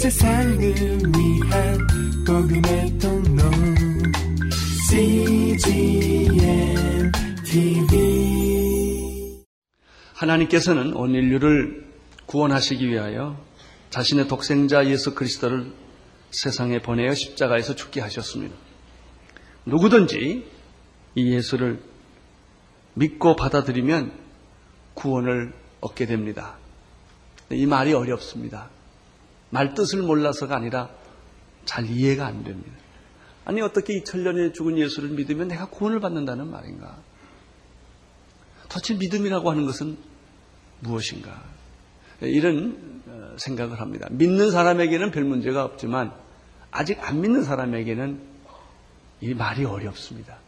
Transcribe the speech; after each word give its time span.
세상을 0.00 0.58
위한 0.58 1.78
복음의 2.26 2.98
통로 2.98 3.42
CGM 4.88 6.32
TV 7.44 9.44
하나님께서는 10.14 10.94
온 10.94 11.10
인류를 11.10 11.86
구원하시기 12.24 12.88
위하여 12.88 13.44
자신의 13.90 14.26
독생자 14.26 14.86
예수 14.86 15.14
그리스도를 15.14 15.70
세상에 16.30 16.80
보내어 16.80 17.12
십자가에서 17.12 17.74
죽게 17.74 18.00
하셨습니다. 18.00 18.56
누구든지 19.66 20.50
이 21.14 21.30
예수를 21.30 21.78
믿고 22.94 23.36
받아들이면 23.36 24.12
구원을 24.94 25.52
얻게 25.82 26.06
됩니다. 26.06 26.56
이 27.50 27.66
말이 27.66 27.92
어렵습니다. 27.92 28.70
말 29.50 29.74
뜻을 29.74 30.02
몰라서가 30.02 30.56
아니라 30.56 30.88
잘 31.64 31.86
이해가 31.86 32.26
안 32.26 32.44
됩니다. 32.44 32.72
아니 33.44 33.60
어떻게 33.60 34.00
2000년에 34.00 34.54
죽은 34.54 34.78
예수를 34.78 35.10
믿으면 35.10 35.48
내가 35.48 35.66
구원을 35.66 36.00
받는다는 36.00 36.50
말인가? 36.50 36.98
도대체 38.68 38.94
믿음이라고 38.94 39.50
하는 39.50 39.66
것은 39.66 39.98
무엇인가? 40.80 41.42
이런 42.20 43.02
어, 43.06 43.36
생각을 43.36 43.80
합니다. 43.80 44.06
믿는 44.10 44.50
사람에게는 44.50 45.10
별 45.10 45.24
문제가 45.24 45.64
없지만 45.64 46.12
아직 46.70 46.98
안 47.02 47.20
믿는 47.20 47.42
사람에게는 47.42 48.20
이 49.22 49.34
말이 49.34 49.64
어렵습니다. 49.64 50.38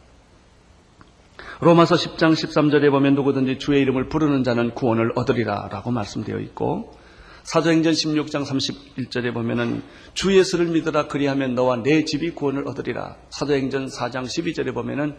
로마서 1.59 1.95
10장 1.95 2.33
13절에 2.33 2.89
보면 2.91 3.15
누구든지 3.15 3.57
주의 3.59 3.81
이름을 3.81 4.09
부르는 4.09 4.43
자는 4.43 4.73
구원을 4.73 5.11
얻으리라 5.15 5.67
라고 5.71 5.91
말씀되어 5.91 6.39
있고 6.39 6.95
사도행전 7.43 7.93
16장 7.93 8.45
31절에 8.45 9.33
보면은 9.33 9.83
주 10.13 10.35
예수를 10.35 10.67
믿으라 10.67 11.07
그리하면 11.07 11.55
너와 11.55 11.83
내 11.83 12.05
집이 12.05 12.31
구원을 12.31 12.67
얻으리라. 12.67 13.17
사도행전 13.29 13.87
4장 13.87 14.23
12절에 14.25 14.73
보면은 14.73 15.15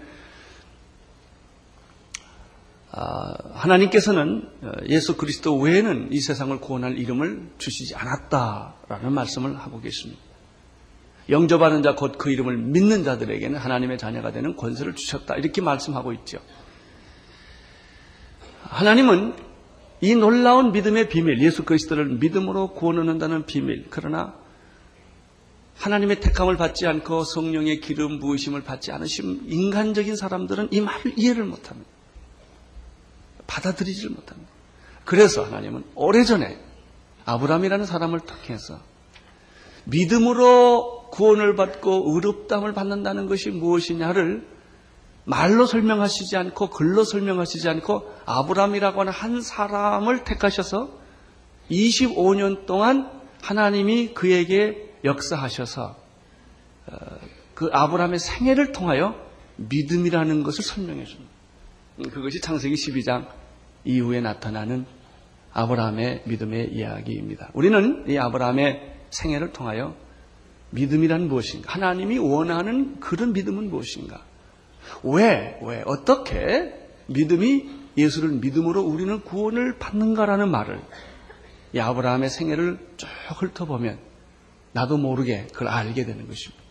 아, 2.97 3.35
하나님께서는 3.55 4.49
예수 4.89 5.17
그리스도 5.17 5.59
외에는 5.59 6.13
이 6.13 6.21
세상을 6.21 6.57
구원할 6.61 6.97
이름을 6.97 7.51
주시지 7.59 7.97
않았다라는 7.97 9.13
말씀을 9.13 9.59
하고 9.59 9.81
계십니다. 9.81 10.23
영접하는 11.29 11.83
자 11.83 11.97
곧 11.97 12.19
그 12.19 12.31
이름을 12.31 12.57
믿는 12.59 13.03
자들에게는 13.03 13.59
하나님의 13.59 13.99
자녀가 13.99 14.31
되는 14.31 14.57
권세를 14.57 14.95
주셨다. 14.95 15.37
이렇게 15.37 15.61
말씀하고 15.61 16.13
있죠. 16.13 16.39
하나님은 18.63 19.54
이 20.01 20.15
놀라운 20.15 20.73
믿음의 20.73 21.09
비밀, 21.09 21.41
예수 21.43 21.65
그리스도를 21.65 22.07
믿음으로 22.07 22.75
구원 22.75 22.99
얻는다는 22.99 23.47
비밀, 23.47 23.87
그러나 23.91 24.35
하나님의 25.77 26.21
택함을 26.21 26.57
받지 26.57 26.87
않고 26.87 27.25
성령의 27.25 27.81
기름 27.81 28.21
부으심을 28.21 28.63
받지 28.63 28.93
않으신 28.93 29.43
인간적인 29.47 30.17
사람들은 30.17 30.69
이 30.71 30.81
말을 30.81 31.15
이해를 31.17 31.45
못합니다. 31.45 31.91
받아들이지를 33.47 34.11
못합니다. 34.11 34.51
그래서 35.05 35.45
하나님은 35.45 35.85
오래전에 35.95 36.59
아브라함이라는 37.25 37.85
사람을 37.87 38.21
택해서 38.21 38.81
믿음으로 39.85 41.09
구원을 41.11 41.55
받고 41.57 42.15
의롭담을 42.15 42.73
받는다는 42.73 43.27
것이 43.27 43.51
무엇이냐를 43.51 44.47
말로 45.25 45.67
설명하시지 45.67 46.37
않고 46.37 46.71
글로 46.71 47.05
설명하시지 47.05 47.69
않고 47.69 48.11
아브라함이라고 48.27 49.01
하는 49.01 49.13
한 49.13 49.41
사람을 49.41 50.25
택하셔서 50.25 50.91
25년 51.71 52.67
동안 52.67 53.11
하나님이 53.43 54.15
그에게 54.15 54.95
역사하셔서 55.05 55.97
어, 56.87 56.97
그 57.55 57.71
아브라함의 57.73 58.19
생애를 58.19 58.73
통하여 58.73 59.15
믿음이라는 59.57 60.43
것을 60.43 60.65
설명해 60.65 61.05
줍니다. 61.05 61.33
그것이 62.13 62.41
창세기 62.41 62.75
12장 62.75 63.29
이후에 63.85 64.21
나타나는 64.21 64.87
아브라함의 65.53 66.25
믿음의 66.27 66.73
이야기입니다. 66.73 67.51
우리는 67.55 68.05
이 68.09 68.19
아브라함의 68.19 68.95
생애를 69.11 69.53
통하여 69.53 69.95
믿음이란 70.71 71.29
무엇인가? 71.29 71.73
하나님이 71.73 72.19
원하는 72.19 72.99
그런 72.99 73.33
믿음은 73.33 73.71
무엇인가? 73.71 74.23
왜, 75.03 75.59
왜, 75.63 75.83
어떻게 75.87 76.73
믿음이 77.07 77.85
예수를 77.97 78.31
믿음으로 78.31 78.83
우리는 78.83 79.21
구원을 79.21 79.79
받는가라는 79.79 80.51
말을 80.51 80.81
이 81.73 81.79
아브라함의 81.79 82.29
생애를 82.31 82.79
쭉 82.97 83.09
훑어보면 83.29 83.99
나도 84.73 84.97
모르게 84.97 85.47
그걸 85.53 85.69
알게 85.69 86.05
되는 86.05 86.27
것입니다. 86.27 86.63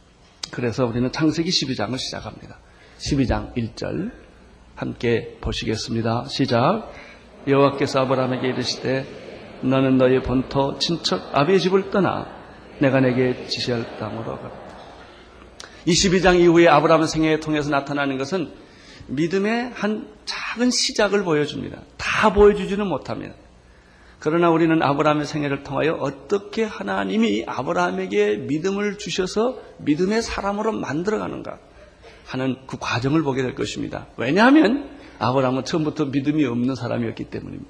그래서 0.51 0.85
우리는 0.85 1.11
창세기 1.11 1.49
12장을 1.49 1.97
시작합니다. 1.97 2.57
12장 2.99 3.53
1절 3.55 4.11
함께 4.75 5.37
보시겠습니다. 5.41 6.25
시작. 6.27 6.91
여호와께서 7.47 8.01
아브라함에게 8.01 8.47
이르시되 8.49 9.05
너는 9.61 9.97
너의 9.97 10.23
본토 10.23 10.77
친척 10.79 11.35
아비의 11.37 11.59
집을 11.59 11.89
떠나 11.89 12.27
내가 12.79 12.99
내게 12.99 13.47
지시할 13.47 13.97
땅으로 13.97 14.37
가라. 14.37 14.62
22장 15.87 16.39
이후에 16.39 16.67
아브라함의 16.67 17.07
생애에 17.07 17.39
통해서 17.39 17.69
나타나는 17.69 18.17
것은 18.17 18.51
믿음의 19.07 19.71
한 19.73 20.07
작은 20.25 20.71
시작을 20.71 21.23
보여줍니다. 21.23 21.81
다 21.97 22.33
보여주지는 22.33 22.87
못합니다. 22.87 23.35
그러나 24.19 24.49
우리는 24.49 24.81
아브라함의 24.81 25.25
생애를 25.25 25.63
통하여 25.63 25.95
어떻게 25.95 26.63
하나님이 26.63 27.43
아브라함에게 27.45 28.37
믿음을 28.37 28.97
주셔서 28.97 29.59
믿음의 29.79 30.21
사람으로 30.21 30.71
만들어가는가 30.71 31.59
하는 32.27 32.55
그 32.65 32.77
과정을 32.79 33.21
보게 33.23 33.41
될 33.41 33.53
것입니다. 33.53 34.07
왜냐하면 34.15 34.89
아브라함은 35.19 35.65
처음부터 35.65 36.05
믿음이 36.05 36.45
없는 36.45 36.75
사람이었기 36.75 37.25
때문입니다. 37.25 37.69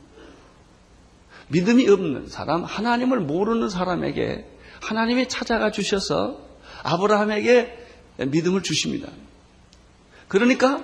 믿음이 1.47 1.89
없는 1.89 2.27
사람, 2.27 2.63
하나님을 2.63 3.19
모르는 3.19 3.69
사람에게 3.69 4.45
하나님이 4.81 5.27
찾아가 5.29 5.71
주셔서 5.71 6.39
아브라함에게 6.83 7.82
믿음을 8.17 8.63
주십니다. 8.63 9.09
그러니까 10.27 10.83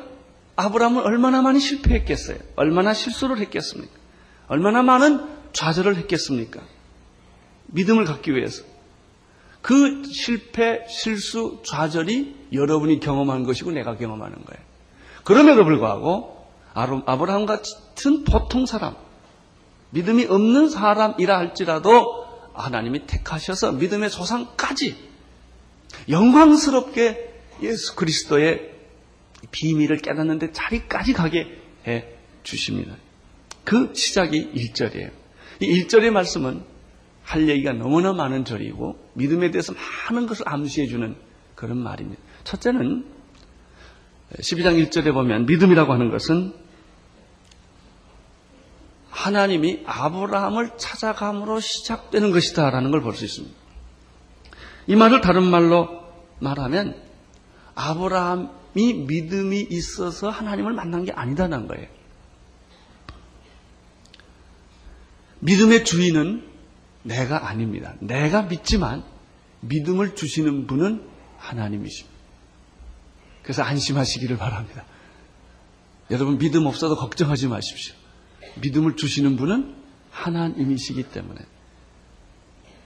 아브라함은 0.56 1.04
얼마나 1.04 1.42
많이 1.42 1.60
실패했겠어요? 1.60 2.38
얼마나 2.56 2.94
실수를 2.94 3.40
했겠습니까? 3.40 3.94
얼마나 4.48 4.82
많은 4.82 5.26
좌절을 5.54 5.96
했겠습니까? 5.98 6.62
믿음을 7.68 8.06
갖기 8.06 8.36
위해서. 8.36 8.64
그 9.62 10.04
실패, 10.06 10.86
실수, 10.90 11.62
좌절이 11.66 12.48
여러분이 12.54 13.00
경험한 13.00 13.44
것이고 13.44 13.72
내가 13.72 13.96
경험하는 13.96 14.36
거예요. 14.46 14.64
그럼에도 15.24 15.64
불구하고 15.64 16.48
아브라함 16.74 17.46
같은 17.46 18.24
보통 18.24 18.66
사람, 18.66 18.96
믿음이 19.92 20.26
없는 20.26 20.70
사람이라 20.70 21.38
할지라도 21.38 22.26
하나님이 22.54 23.06
택하셔서 23.06 23.74
믿음의 23.74 24.10
조상까지 24.10 25.09
영광스럽게 26.10 27.34
예수 27.64 27.96
그리스도의 27.96 28.72
비밀을 29.52 29.98
깨닫는데 29.98 30.52
자리까지 30.52 31.14
가게 31.14 31.60
해 31.88 32.06
주십니다. 32.44 32.96
그 33.64 33.94
시작이 33.94 34.52
1절이에요. 34.54 35.12
이 35.62 35.84
1절의 35.84 36.12
말씀은 36.12 36.64
할 37.24 37.48
얘기가 37.48 37.74
너무나 37.74 38.14
많은 38.14 38.46
절이고 38.46 38.98
믿음에 39.14 39.52
대해서 39.52 39.74
많은 40.10 40.26
것을 40.26 40.48
암시해 40.48 40.88
주는 40.88 41.16
그런 41.56 41.78
말입니다. 41.78 42.22
첫째는 42.44 43.06
12장 44.40 44.90
1절에 44.90 45.14
보면 45.14 45.46
믿음이라고 45.46 45.94
하는 45.94 46.10
것은 46.10 46.54
하나님이 49.10 49.84
아브라함을 49.86 50.72
찾아감으로 50.78 51.60
시작되는 51.60 52.32
것이다라는 52.32 52.92
걸 52.92 53.02
볼 53.02 53.14
수 53.16 53.26
있습니다. 53.26 53.59
이 54.90 54.96
말을 54.96 55.22
다른 55.22 55.44
말로 55.44 56.04
말하면 56.40 57.00
아브라함이 57.76 59.06
믿음이 59.08 59.68
있어서 59.70 60.32
하나님을 60.32 60.74
만난 60.74 61.06
게 61.06 61.12
아니다는 61.12 61.68
거예요. 61.68 61.88
믿음의 65.42 65.86
주인은 65.86 66.44
내가 67.04 67.48
아닙니다. 67.48 67.94
내가 68.00 68.42
믿지만 68.42 69.04
믿음을 69.62 70.16
주시는 70.16 70.66
분은 70.66 71.08
하나님이십니다. 71.38 72.18
그래서 73.44 73.62
안심하시기를 73.62 74.38
바랍니다. 74.38 74.86
여러분 76.10 76.40
믿음 76.40 76.66
없어도 76.66 76.96
걱정하지 76.96 77.48
마십시오. 77.48 77.94
믿음을 78.60 78.96
주시는 78.96 79.38
분은 79.38 79.76
하나님이시기 80.10 81.04
때문에 81.04 81.40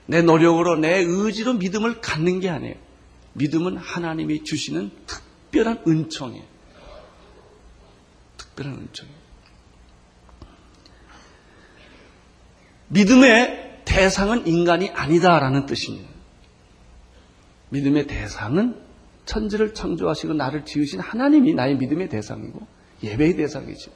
내 0.06 0.22
노력으로 0.22 0.76
내 0.76 0.98
의지로 0.98 1.54
믿음을 1.54 2.00
갖는 2.00 2.40
게 2.40 2.50
아니에요. 2.50 2.74
믿음은 3.34 3.76
하나님이 3.76 4.44
주시는 4.44 4.90
특별한 5.06 5.82
은총이에요. 5.86 6.44
특별한 8.36 8.74
은총이에요. 8.74 9.24
믿음의 12.88 13.82
대상은 13.84 14.46
인간이 14.46 14.90
아니다라는 14.90 15.66
뜻입니다. 15.66 16.08
믿음의 17.70 18.06
대상은 18.06 18.80
천지를 19.26 19.74
창조하시고 19.74 20.34
나를 20.34 20.64
지으신 20.64 21.00
하나님이 21.00 21.54
나의 21.54 21.76
믿음의 21.76 22.08
대상이고 22.08 22.66
예배의 23.02 23.36
대상이죠. 23.36 23.90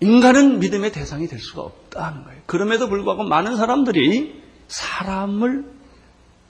인간은 0.00 0.58
믿음의 0.60 0.92
대상이 0.92 1.26
될 1.26 1.38
수가 1.38 1.62
없다는 1.62 2.24
거예요. 2.24 2.42
그럼에도 2.46 2.88
불구하고 2.88 3.24
많은 3.24 3.56
사람들이 3.56 4.42
사람을, 4.68 5.64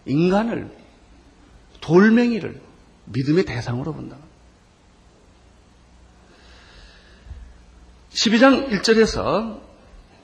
인간을, 0.07 0.71
돌멩이를 1.81 2.61
믿음의 3.05 3.45
대상으로 3.45 3.93
본다. 3.93 4.17
12장 8.11 8.71
1절에서 8.71 9.61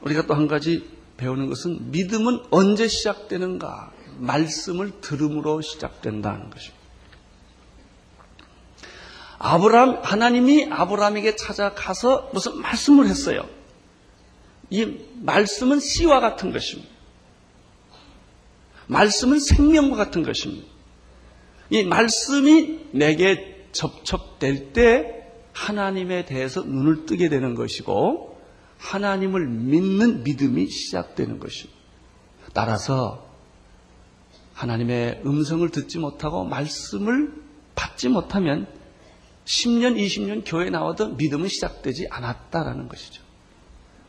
우리가 0.01 0.27
또 0.27 0.35
한 0.35 0.49
가지 0.49 0.91
배우는 1.17 1.49
것은 1.49 1.93
믿음은 1.93 2.41
언제 2.51 2.89
시작되는가? 2.89 3.93
말씀을 4.19 5.01
들음으로 5.01 5.61
시작된다는 5.61 6.51
것입니다. 6.51 6.82
아브람 9.45 9.99
하나님이 10.05 10.69
아브라함에게 10.71 11.35
찾아가서 11.35 12.31
무슨 12.33 12.61
말씀을 12.61 13.09
했어요. 13.09 13.49
이 14.71 15.01
말씀은 15.21 15.81
씨와 15.81 16.21
같은 16.21 16.53
것입니다. 16.53 16.89
말씀은 18.87 19.41
생명과 19.41 19.97
같은 19.97 20.23
것입니다. 20.23 20.69
이 21.71 21.83
말씀이 21.83 22.87
내게 22.93 23.67
접촉될 23.73 24.73
때 24.73 25.27
하나님에 25.53 26.25
대해서 26.25 26.63
눈을 26.63 27.07
뜨게 27.07 27.29
되는 27.29 27.57
것이고 27.57 28.41
하나님을 28.79 29.49
믿는 29.49 30.23
믿음이 30.23 30.69
시작되는 30.69 31.41
것입니다. 31.41 31.81
따라서 32.53 33.27
하나님의 34.55 35.23
음성을 35.27 35.69
듣지 35.71 35.99
못하고 35.99 36.45
말씀을 36.45 37.35
받지 37.75 38.09
못하면 38.09 38.82
10년, 39.45 39.97
20년 39.97 40.43
교회 40.45 40.71
나와도 40.71 41.15
믿음은 41.15 41.49
시작되지 41.49 42.09
않았다라는 42.11 42.89
것이죠. 42.89 43.23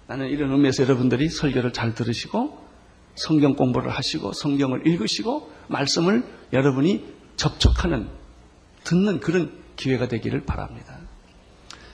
나는 0.07 0.29
이런 0.29 0.51
의미에서 0.51 0.83
여러분들이 0.83 1.29
설교를 1.29 1.73
잘 1.73 1.95
들으시고 1.95 2.61
성경 3.15 3.55
공부를 3.55 3.89
하시고 3.89 4.33
성경을 4.33 4.87
읽으시고 4.87 5.51
말씀을 5.67 6.23
여러분이 6.51 7.05
접촉하는 7.35 8.09
듣는 8.83 9.19
그런 9.19 9.51
기회가 9.75 10.07
되기를 10.07 10.45
바랍니다. 10.45 10.99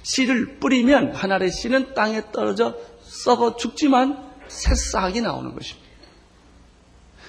씨를 0.03 0.59
뿌리면 0.59 1.13
하늘의 1.13 1.51
씨는 1.51 1.93
땅에 1.93 2.21
떨어져 2.31 2.75
썩어 3.01 3.57
죽지만 3.57 4.29
새싹이 4.47 5.21
나오는 5.21 5.53
것입니다. 5.53 5.87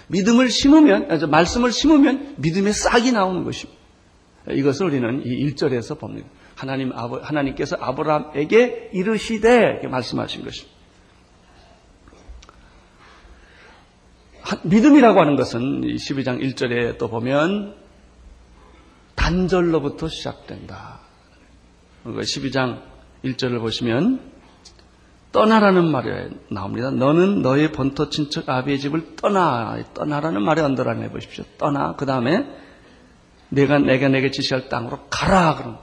믿음을 0.09 0.51
심으면, 0.51 1.31
말씀을 1.31 1.73
심으면 1.73 2.35
믿음의 2.39 2.73
싹이 2.73 3.13
나오는 3.13 3.45
것입니다. 3.45 3.80
이것을 4.49 4.87
우리는 4.87 5.23
이 5.25 5.47
1절에서 5.47 5.99
봅니다. 5.99 6.29
하나님, 6.57 6.93
하나님께서 6.93 7.77
아브라함에게 7.81 8.91
이르시되 8.93 9.87
말씀하신 9.87 10.45
것입니다. 10.45 10.81
믿음이라고 14.65 15.21
하는 15.21 15.37
것은 15.37 15.83
12장 15.83 16.41
1절에 16.41 16.99
또 16.99 17.09
보면 17.09 17.77
단절로부터 19.15 20.09
시작된다. 20.09 21.01
12장 22.05 22.83
1절을 23.25 23.61
보시면 23.61 24.21
떠나라는 25.33 25.91
말이 25.91 26.31
나옵니다. 26.49 26.91
너는 26.91 27.43
너의 27.43 27.71
본토 27.71 28.11
친척 28.11 28.49
아비의 28.49 28.81
집을 28.81 29.17
떠나. 29.17 29.79
떠나라는 29.95 30.43
말에 30.43 30.63
언더라인 30.63 31.09
보십시오. 31.11 31.45
떠나. 31.57 31.95
그 31.95 32.05
다음에 32.05 32.47
내가 33.51 33.79
내가 33.79 34.09
내게 34.09 34.31
지시할 34.31 34.69
땅으로 34.69 35.07
가라. 35.11 35.57
그럼 35.57 35.79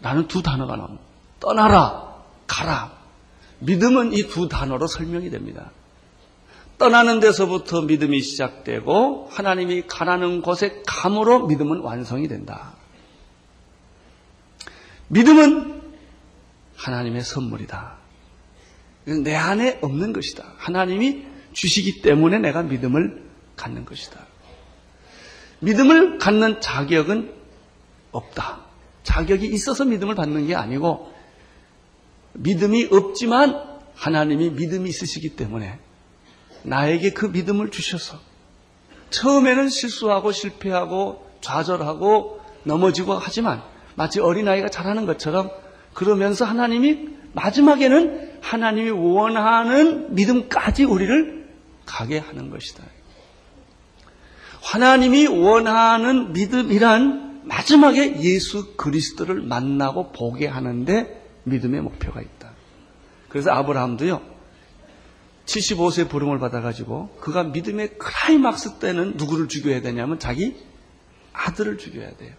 나는 0.00 0.28
두 0.28 0.42
단어가 0.42 0.76
나옵니다. 0.76 1.02
떠나라. 1.40 2.14
가라. 2.46 2.92
믿음은 3.60 4.12
이 4.12 4.24
두 4.28 4.48
단어로 4.48 4.86
설명이 4.86 5.30
됩니다. 5.30 5.70
떠나는 6.78 7.20
데서부터 7.20 7.82
믿음이 7.82 8.20
시작되고 8.20 9.28
하나님이 9.32 9.84
가라는 9.86 10.42
곳에 10.42 10.82
감으로 10.86 11.46
믿음은 11.46 11.80
완성이 11.80 12.28
된다. 12.28 12.74
믿음은 15.08 15.82
하나님의 16.76 17.22
선물이다. 17.22 17.96
내 19.24 19.34
안에 19.34 19.78
없는 19.80 20.12
것이다. 20.12 20.44
하나님이 20.58 21.24
주시기 21.52 22.02
때문에 22.02 22.38
내가 22.38 22.62
믿음을 22.62 23.24
갖는 23.56 23.84
것이다. 23.86 24.25
믿음을 25.60 26.18
갖는 26.18 26.60
자격은 26.60 27.32
없다. 28.12 28.60
자격이 29.02 29.46
있어서 29.46 29.84
믿음을 29.84 30.14
받는 30.14 30.46
게 30.48 30.54
아니고 30.54 31.12
믿음이 32.34 32.88
없지만 32.90 33.62
하나님이 33.94 34.50
믿음이 34.50 34.88
있으시기 34.88 35.36
때문에 35.36 35.78
나에게 36.62 37.12
그 37.12 37.26
믿음을 37.26 37.70
주셔서 37.70 38.18
처음에는 39.10 39.68
실수하고 39.68 40.32
실패하고 40.32 41.24
좌절하고 41.40 42.40
넘어지고 42.64 43.14
하지만 43.14 43.62
마치 43.94 44.20
어린아이가 44.20 44.68
잘하는 44.68 45.06
것처럼 45.06 45.50
그러면서 45.94 46.44
하나님이 46.44 47.08
마지막에는 47.32 48.40
하나님이 48.42 48.90
원하는 48.90 50.14
믿음까지 50.14 50.84
우리를 50.84 51.46
가게 51.86 52.18
하는 52.18 52.50
것이다. 52.50 52.82
하나님이 54.66 55.28
원하는 55.28 56.32
믿음이란 56.32 57.42
마지막에 57.44 58.20
예수 58.22 58.76
그리스도를 58.76 59.40
만나고 59.40 60.10
보게 60.10 60.48
하는데 60.48 61.24
믿음의 61.44 61.82
목표가 61.82 62.20
있다. 62.20 62.50
그래서 63.28 63.52
아브라함도요, 63.52 64.20
75세 65.44 66.08
부름을 66.08 66.40
받아가지고 66.40 67.10
그가 67.20 67.44
믿음의 67.44 67.98
크라이막스 67.98 68.80
때는 68.80 69.12
누구를 69.16 69.46
죽여야 69.46 69.82
되냐면 69.82 70.18
자기 70.18 70.56
아들을 71.32 71.78
죽여야 71.78 72.16
돼요. 72.16 72.32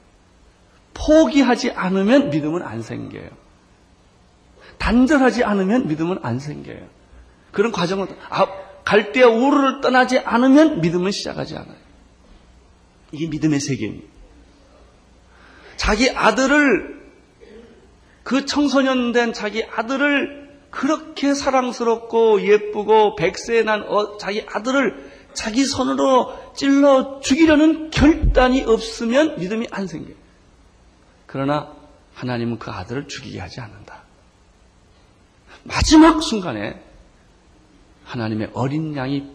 포기하지 0.95 1.71
않으면 1.71 2.29
믿음은 2.31 2.61
안 2.61 2.81
생겨요. 2.81 3.29
단절하지 4.79 5.45
않으면 5.45 5.87
믿음은 5.87 6.19
안 6.23 6.39
생겨요. 6.39 6.89
그런 7.53 7.71
과정을 7.71 8.07
아, 8.29 8.47
갈대아 8.83 9.29
우르를 9.29 9.79
떠나지 9.79 10.19
않으면 10.19 10.81
믿음은 10.81 11.11
시작하지 11.11 11.55
않아요. 11.55 11.86
이게 13.11 13.27
믿음의 13.27 13.59
세계입니다. 13.59 14.07
자기 15.77 16.09
아들을 16.09 16.97
그 18.23 18.45
청소년 18.45 19.13
된 19.13 19.31
자기 19.33 19.63
아들을 19.63 20.47
그렇게 20.69 21.33
사랑스럽고 21.33 22.41
예쁘고 22.41 23.15
백세 23.15 23.63
난 23.63 23.83
어, 23.83 24.17
자기 24.17 24.45
아들을 24.47 25.11
자기 25.33 25.63
손으로 25.63 26.53
찔러 26.55 27.19
죽이려는 27.21 27.89
결단이 27.91 28.63
없으면 28.63 29.39
믿음이 29.39 29.67
안 29.71 29.87
생겨요. 29.87 30.15
그러나 31.25 31.73
하나님은 32.15 32.59
그 32.59 32.71
아들을 32.71 33.07
죽이게 33.07 33.39
하지 33.39 33.61
않는다. 33.61 34.03
마지막 35.63 36.21
순간에 36.23 36.81
하나님의 38.05 38.51
어린 38.53 38.95
양이 38.95 39.29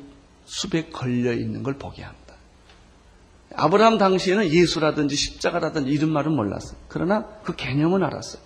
숲에 0.44 0.90
걸려 0.90 1.32
있는 1.32 1.62
걸 1.62 1.74
보게 1.78 2.02
합니다. 2.02 2.21
아브라함 3.54 3.98
당시에는 3.98 4.48
예수라든지 4.48 5.16
십자가라든지 5.16 5.90
이런 5.90 6.10
말은 6.10 6.32
몰랐어요. 6.32 6.78
그러나 6.88 7.26
그 7.44 7.54
개념은 7.54 8.02
알았어요. 8.02 8.42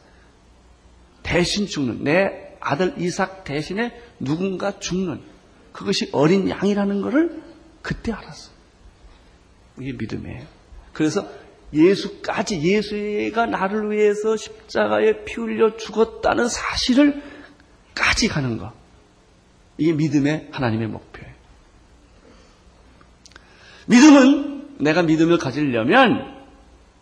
대신 1.23 1.67
죽는 1.67 2.05
내 2.05 2.57
아들 2.61 2.95
이삭 2.99 3.45
대신에 3.45 3.93
누군가 4.19 4.79
죽는 4.79 5.21
그것이 5.73 6.09
어린 6.13 6.49
양이라는 6.49 7.03
것을 7.03 7.43
그때 7.83 8.13
알았어요. 8.13 8.55
이게 9.79 9.93
믿음이에요. 9.93 10.47
그래서 10.93 11.29
예수까지 11.73 12.63
예수가 12.63 13.47
나를 13.47 13.91
위해서 13.91 14.37
십자가에 14.37 15.25
피 15.25 15.35
흘려 15.35 15.77
죽었다는 15.77 16.49
사실을 16.49 17.23
까지 17.95 18.29
가는 18.29 18.57
것. 18.57 18.73
이게 19.79 19.93
믿음의 19.93 20.49
하나님의 20.53 20.89
목표예요. 20.89 21.35
믿음은 23.87 24.46
내가 24.79 25.03
믿음을 25.03 25.39
가지려면 25.39 26.35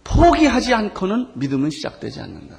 포기하지 0.05 0.75
않고는 0.75 1.33
믿음은 1.35 1.71
시작되지 1.71 2.21
않는다. 2.21 2.57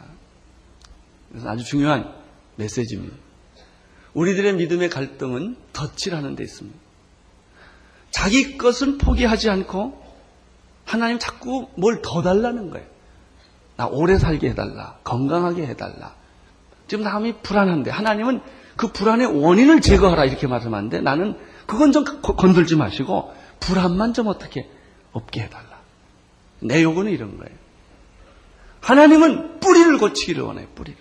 그래서 1.29 1.49
아주 1.49 1.63
중요한 1.63 2.13
메시지입니다. 2.55 3.15
우리들의 4.13 4.55
믿음의 4.55 4.89
갈등은 4.89 5.57
덫이라는 5.73 6.35
데 6.35 6.43
있습니다. 6.43 6.79
자기 8.11 8.57
것은 8.57 8.97
포기하지 8.97 9.49
않고 9.49 10.01
하나님 10.85 11.19
자꾸 11.19 11.67
뭘 11.75 12.01
더 12.01 12.21
달라는 12.21 12.69
거예요. 12.69 12.87
나 13.75 13.87
오래 13.87 14.17
살게 14.17 14.49
해달라. 14.49 14.97
건강하게 15.03 15.65
해달라. 15.67 16.15
지금 16.87 17.03
마음이 17.03 17.33
불안한데 17.41 17.91
하나님은 17.91 18.41
그 18.77 18.87
불안의 18.91 19.41
원인을 19.41 19.81
제거하라 19.81 20.25
이렇게 20.25 20.47
말씀하는데 20.47 21.01
나는 21.01 21.37
그건 21.65 21.91
좀 21.91 22.05
건들지 22.21 22.75
마시고 22.75 23.33
불안만 23.59 24.13
좀 24.13 24.27
어떻게 24.27 24.69
없게 25.15 25.41
해달라. 25.41 25.79
내 26.59 26.83
요구는 26.83 27.11
이런 27.11 27.37
거예요. 27.37 27.55
하나님은 28.81 29.59
뿌리를 29.61 29.97
고치기를 29.97 30.43
원해요, 30.43 30.67
뿌리를. 30.75 30.99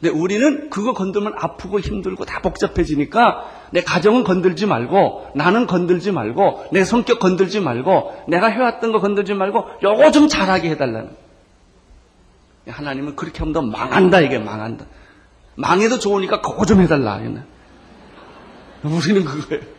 근데 0.00 0.12
우리는 0.14 0.68
그거 0.68 0.92
건들면 0.92 1.34
아프고 1.38 1.80
힘들고 1.80 2.26
다 2.26 2.40
복잡해지니까 2.40 3.50
내 3.72 3.80
가정은 3.82 4.24
건들지 4.24 4.66
말고 4.66 5.30
나는 5.34 5.66
건들지 5.66 6.12
말고 6.12 6.66
내 6.70 6.84
성격 6.84 7.18
건들지 7.18 7.60
말고 7.60 8.24
내가 8.28 8.48
해왔던 8.48 8.92
거 8.92 9.00
건들지 9.00 9.32
말고 9.32 9.64
요거 9.82 10.10
좀 10.10 10.28
잘하게 10.28 10.70
해달라는 10.70 11.16
하나님은 12.68 13.16
그렇게 13.16 13.38
하면 13.38 13.52
너 13.54 13.62
망한다 13.62 14.20
이게 14.20 14.38
망한다 14.38 14.84
망해도 15.54 15.98
좋으니까 15.98 16.42
그거 16.42 16.66
좀 16.66 16.82
해달라 16.82 17.14
우리는 18.82 19.24
그거예요 19.24 19.75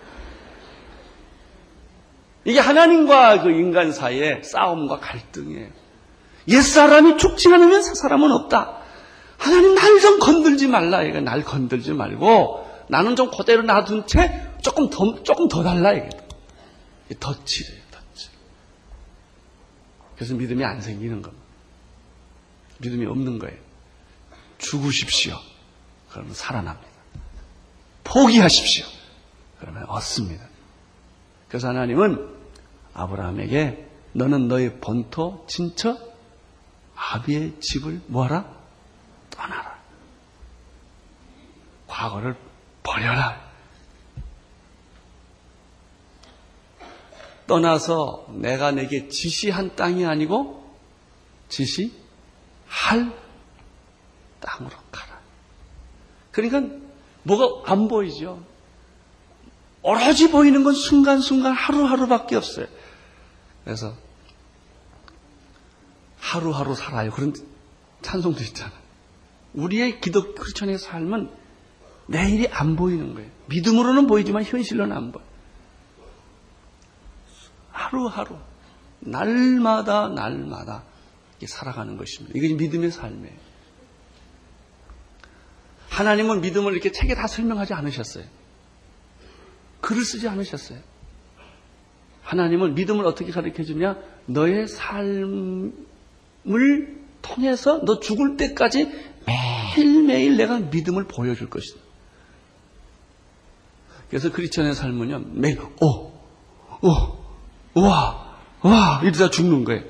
이게 2.47 2.59
하나님과 2.59 3.43
그 3.43 3.51
인간 3.51 3.91
사이의 3.91 4.43
싸움과 4.43 4.99
갈등이에요 4.99 5.67
옛사람이 6.47 7.17
죽지 7.17 7.49
않으면 7.53 7.83
새 7.83 7.93
사람은 7.93 8.31
없다 8.31 8.77
하나님 9.37 9.75
날 9.75 9.99
좀 9.99 10.19
건들지 10.19 10.67
말라. 10.67 11.03
이거 11.03 11.19
날 11.19 11.43
건들지 11.43 11.93
말고 11.93 12.85
나는 12.89 13.15
좀 13.15 13.29
그대로 13.31 13.61
놔둔 13.63 14.07
채 14.07 14.47
조금 14.61 14.89
더 14.89 15.21
조금 15.23 15.47
더 15.47 15.63
달라 15.63 15.93
이게. 15.93 16.09
덧칠이에요, 17.19 17.81
덧칠. 17.91 18.31
그래서 20.15 20.33
믿음이 20.35 20.63
안 20.63 20.81
생기는 20.81 21.21
겁니다. 21.21 21.43
믿음이 22.79 23.05
없는 23.05 23.39
거예요. 23.39 23.57
죽으십시오. 24.57 25.35
그러면 26.09 26.33
살아납니다. 26.33 26.87
포기하십시오. 28.03 28.85
그러면 29.59 29.83
얻습니다. 29.87 30.45
그래서 31.47 31.69
하나님은 31.69 32.37
아브라함에게 32.97 33.87
너는 34.13 34.47
너의 34.47 34.79
본토, 34.79 35.45
친척, 35.47 36.17
아비의 36.95 37.59
집을 37.61 38.01
뭐하라? 38.07 38.51
떠나라. 39.29 39.77
과거를 41.85 42.35
버려라. 42.81 43.47
떠나서 47.45 48.25
내가 48.29 48.71
내게 48.71 49.07
지시한 49.07 49.75
땅이 49.75 50.05
아니고 50.05 50.67
지시할 51.49 51.93
땅으로 54.39 54.75
가라. 54.91 55.19
그러니까 56.31 56.75
뭐가 57.23 57.71
안 57.71 57.87
보이죠? 57.87 58.43
오로지 59.83 60.31
보이는 60.31 60.63
건 60.63 60.73
순간순간 60.73 61.53
하루하루밖에 61.53 62.35
없어요. 62.35 62.67
그래서 63.67 63.93
하루하루 66.19 66.74
살아요. 66.74 67.12
그런 67.12 67.33
찬송도 68.01 68.41
있잖아요. 68.43 68.79
우리의 69.55 70.00
기독 70.00 70.36
크리스천의 70.36 70.77
삶은 70.77 71.29
내일이 72.05 72.47
안 72.47 72.77
보이는 72.77 73.13
거예요. 73.13 73.29
믿음으로는 73.47 74.07
보이지만 74.07 74.45
현실로는 74.45 74.95
안 74.95 75.12
보여. 75.12 75.21
하루하루, 77.71 78.38
날마다, 79.01 80.07
날마다 80.07 80.86
살아가는 81.45 81.97
것입니다. 81.97 82.39
이게 82.39 82.53
믿음의 82.53 82.89
삶이에요. 82.89 83.36
하나님은 85.89 86.39
믿음을 86.39 86.71
이렇게 86.71 86.93
책에 86.93 87.15
다 87.15 87.27
설명하지 87.27 87.74
않으셨어요. 87.74 88.24
글을 89.81 90.05
쓰지 90.05 90.29
않으셨어요. 90.29 90.79
하나님은 92.27 92.75
믿음을 92.75 93.05
어떻게 93.05 93.31
가르쳐 93.31 93.63
주냐? 93.63 93.96
너의 94.25 94.67
삶을 94.67 95.72
통해서 97.22 97.86
너 97.86 98.01
죽을 98.01 98.36
때까지 98.36 98.91
매일매일 99.25 100.36
내가 100.36 100.60
믿음을 100.60 101.05
보여줄 101.05 101.50
것이다. 101.50 101.79
그래서 104.10 104.29
크리스천의 104.31 104.74
삶은요, 104.74 105.24
매일, 105.36 105.62
오, 105.62 106.12
오, 106.81 107.81
와, 107.81 108.38
와, 108.62 109.01
이러다 109.03 109.29
죽는 109.29 109.63
거예요. 109.63 109.84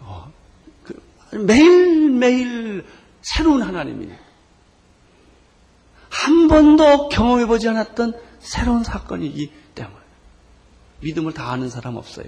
어, 0.00 0.32
그, 0.82 1.36
매일매일 1.36 2.84
새로운 3.22 3.62
하나님이에요. 3.62 4.23
한 6.24 6.48
번도 6.48 7.10
경험해보지 7.10 7.68
않았던 7.68 8.18
새로운 8.38 8.82
사건이기 8.82 9.52
때문에 9.74 9.96
믿음을 11.00 11.34
다 11.34 11.50
아는 11.50 11.68
사람 11.68 11.96
없어요. 11.96 12.24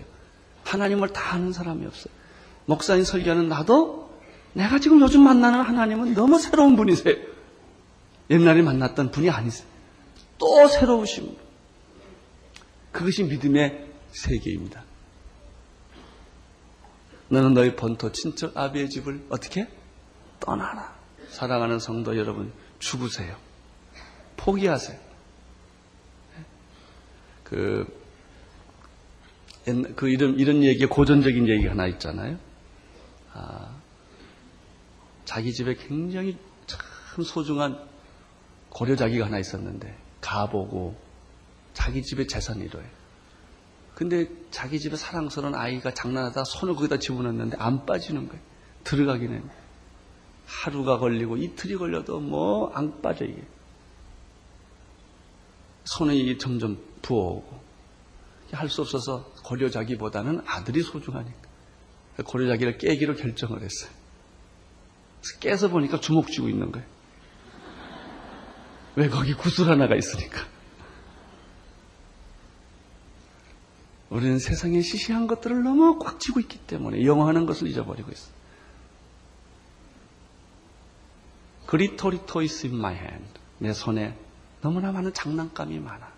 하나님을 0.64 1.14
다 1.14 1.32
아는 1.32 1.54
사람이 1.54 1.86
없어요. 1.86 2.12
목사님 2.66 3.04
설교하는 3.04 3.48
나도 3.48 4.10
내가 4.52 4.78
지금 4.80 5.00
요즘 5.00 5.22
만나는 5.22 5.62
하나님은 5.62 6.12
너무 6.12 6.38
새로운 6.38 6.76
분이세요. 6.76 7.16
옛날에 8.28 8.60
만났던 8.60 9.12
분이 9.12 9.30
아니세요. 9.30 9.66
또 10.36 10.68
새로우신 10.68 11.24
분. 11.24 11.36
그것이 12.92 13.24
믿음의 13.24 13.86
세계입니다. 14.12 14.84
너는 17.28 17.54
너희 17.54 17.74
본토 17.74 18.12
친척 18.12 18.54
아비의 18.58 18.90
집을 18.90 19.24
어떻게? 19.30 19.68
떠나라. 20.38 20.94
사랑하는 21.30 21.78
성도 21.78 22.18
여러분, 22.18 22.52
죽으세요. 22.78 23.45
포기하세요. 24.36 24.98
그, 27.44 27.86
그 29.94 30.08
이런, 30.08 30.38
이런 30.38 30.62
얘기, 30.62 30.84
고전적인 30.86 31.48
얘기 31.48 31.66
하나 31.66 31.86
있잖아요. 31.86 32.38
아, 33.32 33.76
자기 35.24 35.52
집에 35.52 35.74
굉장히 35.74 36.36
참 36.66 36.80
소중한 37.24 37.78
고려자기가 38.70 39.26
하나 39.26 39.38
있었는데 39.38 39.96
가보고 40.20 40.96
자기 41.72 42.02
집에 42.02 42.26
재산이 42.26 42.64
이래요. 42.64 42.84
근데 43.94 44.28
자기 44.50 44.78
집에 44.78 44.96
사랑스러운 44.96 45.54
아이가 45.54 45.94
장난하다 45.94 46.44
손을 46.44 46.74
거기다 46.74 46.98
집어넣는데 46.98 47.56
안 47.58 47.86
빠지는 47.86 48.28
거예요. 48.28 48.42
들어가기는 48.84 49.48
하루가 50.46 50.98
걸리고 50.98 51.38
이틀이 51.38 51.76
걸려도 51.76 52.20
뭐 52.20 52.72
안 52.74 53.00
빠져 53.00 53.24
이게. 53.24 53.42
손이 55.86 56.38
점점 56.38 56.78
부어오고 57.02 57.66
할 58.52 58.68
수 58.68 58.80
없어서 58.82 59.32
고려자기보다는 59.44 60.42
아들이 60.46 60.82
소중하니까 60.82 61.48
고려자기를 62.24 62.78
깨기로 62.78 63.16
결정을 63.16 63.62
했어요. 63.62 63.90
깨서 65.40 65.68
보니까 65.68 66.00
주먹 66.00 66.28
쥐고 66.28 66.48
있는 66.48 66.70
거예요. 66.70 66.86
왜 68.94 69.08
거기 69.08 69.34
구슬 69.34 69.68
하나가 69.68 69.96
있으니까. 69.96 70.46
우리는 74.08 74.38
세상에 74.38 74.80
시시한 74.80 75.26
것들을 75.26 75.62
너무 75.64 75.98
꽉 75.98 76.20
쥐고 76.20 76.40
있기 76.40 76.58
때문에 76.58 77.04
영화하는 77.04 77.44
것을 77.44 77.66
잊어버리고 77.66 78.12
있어. 78.12 78.30
그리토리 81.66 82.24
토이스 82.26 82.68
in 82.68 82.78
my. 82.78 82.96
내 83.58 83.72
손에 83.72 84.16
너무나 84.60 84.92
많은 84.92 85.12
장난감이 85.12 85.78
많아. 85.78 86.12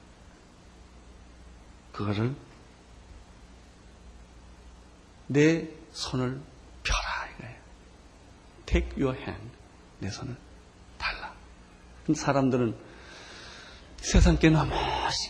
그거를 1.92 2.34
내 5.26 5.68
손을 5.92 6.40
펴라 6.82 7.30
이거예요. 7.36 7.56
Take 8.66 9.02
your 9.02 9.18
hand. 9.20 9.50
내 9.98 10.10
손을 10.10 10.36
달라. 10.96 11.34
사람들은 12.14 12.76
세상께 13.98 14.50
너무 14.50 14.72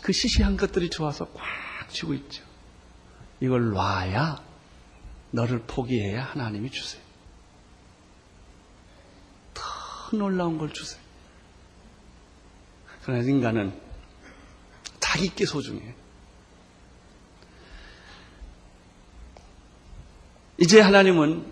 그 0.03 0.13
시시한 0.13 0.57
것들이 0.57 0.89
좋아서 0.89 1.25
꽉 1.33 1.89
쥐고 1.89 2.13
있죠. 2.13 2.43
이걸 3.41 3.71
놔야 3.71 4.43
너를 5.31 5.63
포기해야 5.65 6.23
하나님이 6.23 6.69
주세요. 6.71 7.01
더 9.53 9.63
놀라운 10.15 10.57
걸 10.57 10.71
주세요. 10.71 11.01
그러나 13.09 13.23
인간은 13.23 13.73
자기께 14.99 15.45
소중해. 15.45 15.81
이제 20.59 20.79
하나님은 20.79 21.43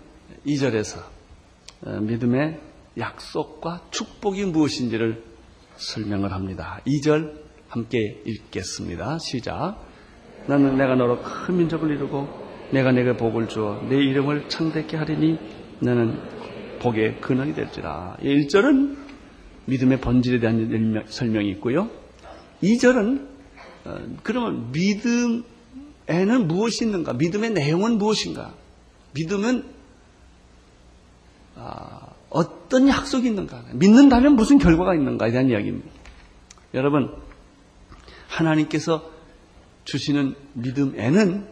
2절에서 0.46 1.02
어, 1.84 1.90
믿음의 2.00 2.60
약속과 2.96 3.86
축복이 3.90 4.44
무엇인지를 4.46 5.24
설명을 5.76 6.32
합니다. 6.32 6.80
2절 6.86 7.40
함께 7.68 8.22
읽겠습니다. 8.24 9.18
시작. 9.18 9.84
나는 10.46 10.76
내가 10.76 10.94
너로 10.94 11.22
큰 11.22 11.56
민족을 11.56 11.90
이루고 11.90 12.68
내가 12.70 12.92
내게 12.92 13.16
복을 13.16 13.48
주어 13.48 13.82
내 13.88 13.96
이름을 13.96 14.48
창대케 14.48 14.96
하리니 14.96 15.38
너는 15.80 16.78
복의 16.78 17.20
근원이 17.20 17.54
될지라. 17.54 18.18
1절은 18.20 19.07
믿음의 19.68 20.00
본질에 20.00 20.40
대한 20.40 21.04
설명이 21.08 21.50
있고요. 21.50 21.90
2절은 22.62 23.28
어, 23.84 23.98
그러면 24.22 24.72
믿음에는 24.72 26.48
무엇이 26.48 26.84
있는가? 26.84 27.12
믿음의 27.12 27.50
내용은 27.50 27.98
무엇인가? 27.98 28.54
믿음은 29.12 29.64
아, 31.56 32.08
어떤 32.30 32.88
약속이 32.88 33.28
있는가? 33.28 33.64
믿는다면 33.74 34.36
무슨 34.36 34.58
결과가 34.58 34.94
있는가에 34.94 35.30
대한 35.30 35.48
이야기입니다. 35.50 35.90
여러분, 36.74 37.14
하나님께서 38.28 39.10
주시는 39.84 40.34
믿음에는 40.54 41.46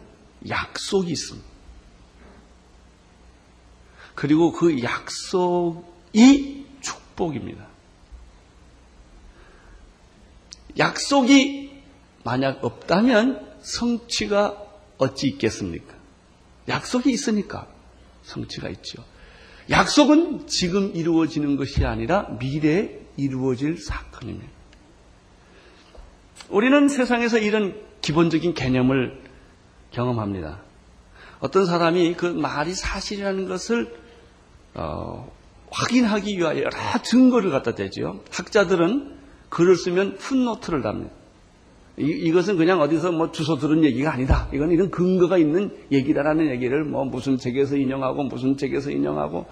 약속이 0.47 1.11
있습니다. 1.11 1.47
그리고 4.15 4.51
그 4.51 4.81
약속이 4.81 6.65
축복입니다. 6.81 7.66
약속이 10.79 11.81
만약 12.23 12.63
없다면 12.63 13.47
성취가 13.61 14.63
어찌 14.97 15.27
있겠습니까? 15.27 15.95
약속이 16.67 17.11
있으니까 17.11 17.67
성취가 18.23 18.69
있죠. 18.69 19.03
약속은 19.69 20.47
지금 20.47 20.95
이루어지는 20.95 21.57
것이 21.57 21.85
아니라 21.85 22.23
미래에 22.39 22.99
이루어질 23.17 23.77
사건입니다. 23.77 24.47
우리는 26.49 26.87
세상에서 26.87 27.39
이런 27.39 27.81
기본적인 28.01 28.53
개념을 28.53 29.21
경험합니다. 29.91 30.61
어떤 31.39 31.65
사람이 31.65 32.15
그 32.15 32.25
말이 32.25 32.73
사실이라는 32.73 33.47
것을 33.47 33.93
어, 34.73 35.31
확인하기 35.69 36.37
위하여 36.37 36.59
여러 36.59 37.01
증거를 37.03 37.51
갖다 37.51 37.75
대죠. 37.75 38.23
학자들은 38.31 39.16
글을 39.49 39.75
쓰면 39.75 40.17
풋노트를 40.17 40.81
답니다. 40.81 41.11
이, 41.99 42.31
것은 42.31 42.57
그냥 42.57 42.79
어디서 42.79 43.11
뭐 43.11 43.31
주소 43.31 43.57
들은 43.57 43.83
얘기가 43.83 44.13
아니다. 44.13 44.47
이건 44.53 44.71
이런 44.71 44.91
근거가 44.91 45.39
있는 45.39 45.75
얘기다라는 45.91 46.51
얘기를 46.51 46.83
뭐 46.83 47.05
무슨 47.05 47.37
책에서 47.37 47.75
인용하고 47.75 48.23
무슨 48.23 48.55
책에서 48.55 48.91
인용하고 48.91 49.47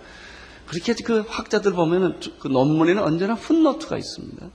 그렇게 0.68 0.94
그 1.04 1.24
학자들 1.28 1.74
보면은 1.74 2.20
그 2.40 2.48
논문에는 2.48 3.02
언제나 3.02 3.36
풋노트가 3.36 3.98
있습니다. 3.98 4.48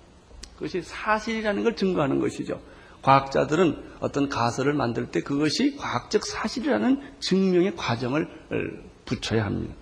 그것이 0.54 0.82
사실이라는 0.82 1.64
걸 1.64 1.74
증거하는 1.74 2.20
것이죠. 2.20 2.60
과학자들은 3.02 3.76
어떤 4.00 4.28
가설을 4.28 4.74
만들 4.74 5.10
때 5.10 5.20
그것이 5.20 5.76
과학적 5.76 6.24
사실이라는 6.26 7.00
증명의 7.18 7.74
과정을 7.74 8.28
붙여야 9.04 9.44
합니다. 9.44 9.74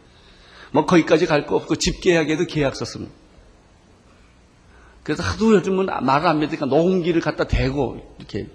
뭐 0.72 0.86
거기까지 0.86 1.26
갈 1.26 1.46
거 1.46 1.56
없고 1.56 1.76
집계약에도 1.76 2.44
계약서 2.46 2.84
씁니다. 2.84 3.12
그래서 5.08 5.22
하도 5.22 5.54
요즘은 5.54 5.86
말을 5.86 6.28
안 6.28 6.38
믿으니까 6.38 6.66
농기를 6.66 7.22
갖다 7.22 7.44
대고 7.44 8.14
이렇게 8.18 8.46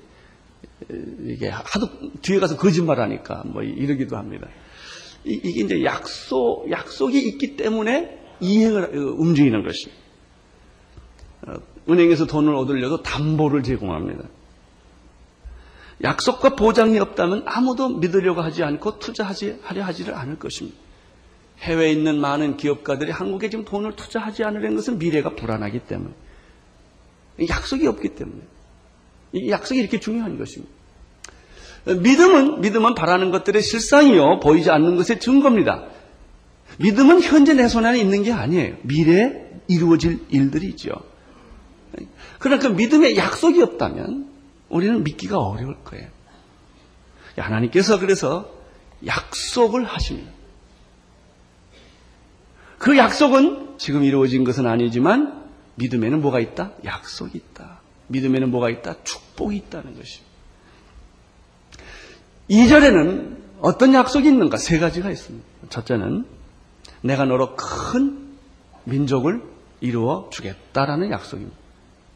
이게 1.25 1.50
하도 1.50 1.89
뒤에 2.22 2.39
가서 2.39 2.57
거짓말 2.57 3.00
하니까 3.00 3.41
뭐 3.43 3.63
이러기도 3.63 4.17
합니다. 4.17 4.48
이게 5.24 5.63
이제 5.63 5.83
약속 5.83 6.69
약속이 6.69 7.27
있기 7.29 7.55
때문에 7.55 8.19
이행을 8.39 8.83
어, 8.83 9.15
움직이는 9.17 9.63
것입니다. 9.63 10.03
어, 11.48 11.53
은행에서 11.89 12.27
돈을 12.27 12.53
얻으려도 12.53 13.01
담보를 13.01 13.63
제공합니다. 13.63 14.25
약속과 16.03 16.55
보장이 16.55 17.00
없다면 17.00 17.45
아무도 17.48 17.98
믿으려고 17.98 18.41
하지 18.41 18.62
않고 18.62 19.00
투자하지 19.00 19.62
하려 19.63 19.83
하지를 19.86 20.13
않을 20.13 20.38
것입니다. 20.38 20.77
해외에 21.62 21.91
있는 21.91 22.22
많은 22.22 22.57
기업가들이 22.57 23.10
한국에 23.10 23.50
지금 23.50 23.65
돈을 23.65 23.95
투자하지 23.95 24.43
않으려는 24.43 24.75
것은 24.75 25.00
미래가 25.00 25.31
불안하기 25.31 25.79
때문에 25.88 26.13
약속이 27.50 27.88
없기 27.88 28.10
때문에 28.16 28.42
이 29.34 29.50
약속이 29.50 29.80
이렇게 29.80 30.00
중요한 30.00 30.38
것입니다. 30.38 30.72
믿음은 31.86 32.62
믿음은 32.62 32.96
바라는 32.96 33.32
것들의 33.32 33.62
실상이요 33.62 34.39
보이지 34.39 34.69
않는 34.69 34.96
것의 34.96 35.19
증거입니다. 35.19 35.86
믿음은 36.80 37.22
현재 37.22 37.54
내 37.54 37.67
손 37.67 37.86
안에 37.86 38.00
있는 38.00 38.24
게 38.24 38.32
아니에요. 38.32 38.78
미래에 38.84 39.52
이루어질 39.67 40.19
일들이죠. 40.30 40.91
그러나 42.39 42.62
그 42.62 42.67
믿음에 42.67 43.15
약속이 43.15 43.62
없다면 43.62 44.30
우리는 44.69 45.04
믿기가 45.04 45.39
어려울 45.39 45.78
거예요. 45.84 46.08
하나님께서 47.38 48.00
그래서 48.00 48.52
약속을 49.06 49.86
하십니다. 49.86 50.32
그 52.78 52.98
약속은 52.98 53.76
지금 53.78 54.04
이루어진 54.04 54.43
것은 54.43 54.67
아니지만 54.67 55.42
믿음에는 55.75 56.21
뭐가 56.21 56.39
있다? 56.39 56.71
약속이 56.83 57.38
있다. 57.38 57.79
믿음에는 58.07 58.51
뭐가 58.51 58.69
있다? 58.69 59.03
축복이 59.03 59.55
있다는 59.57 59.95
것입니다. 59.95 60.33
2절에는 62.49 63.38
어떤 63.62 63.93
약속이 63.93 64.27
있는가? 64.27 64.57
세 64.57 64.77
가지가 64.77 65.09
있습니다. 65.09 65.45
첫째는 65.69 66.25
내가 67.01 67.25
너로 67.25 67.55
큰 67.55 68.38
민족을 68.83 69.41
이루어 69.81 70.29
주겠다라는 70.31 71.12
약속입니다. 71.12 71.57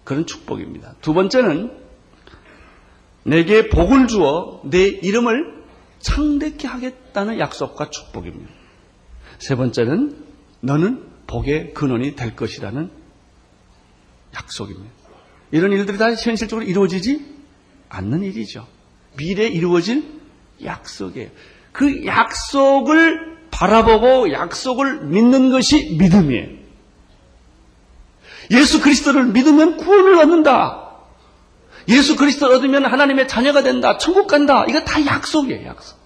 그런 0.03 0.25
축복입니다. 0.25 0.95
두 1.01 1.13
번째는 1.13 1.71
내게 3.23 3.67
복을 3.67 4.07
주어 4.07 4.61
내 4.63 4.87
이름을 4.87 5.57
창대케 5.99 6.67
하겠다는 6.67 7.39
약속과 7.39 7.89
축복입니다. 7.89 8.49
세 9.39 9.55
번째는 9.55 10.23
너는 10.61 11.03
복의 11.27 11.73
근원이 11.73 12.15
될 12.15 12.35
것이라는 12.35 12.89
약속입니다. 14.37 14.89
이런 15.51 15.71
일들이 15.71 15.97
다 15.97 16.07
현실적으로 16.13 16.65
이루어지지 16.65 17.25
않는 17.89 18.23
일이죠. 18.23 18.67
미래에 19.17 19.47
이루어질 19.47 20.03
약속이에요. 20.63 21.29
그 21.71 22.05
약속을 22.05 23.37
바라보고 23.51 24.31
약속을 24.31 25.05
믿는 25.05 25.51
것이 25.51 25.95
믿음이에요. 25.97 26.57
예수 28.51 28.81
그리스도를 28.81 29.25
믿으면 29.27 29.77
구원을 29.77 30.19
얻는다. 30.19 30.87
예수 31.89 32.15
그리스도를 32.15 32.57
얻으면 32.57 32.85
하나님의 32.85 33.27
자녀가 33.27 33.63
된다. 33.63 33.97
천국 33.97 34.27
간다. 34.27 34.65
이거 34.67 34.83
다 34.83 35.05
약속이에요, 35.05 35.65
약속. 35.67 35.97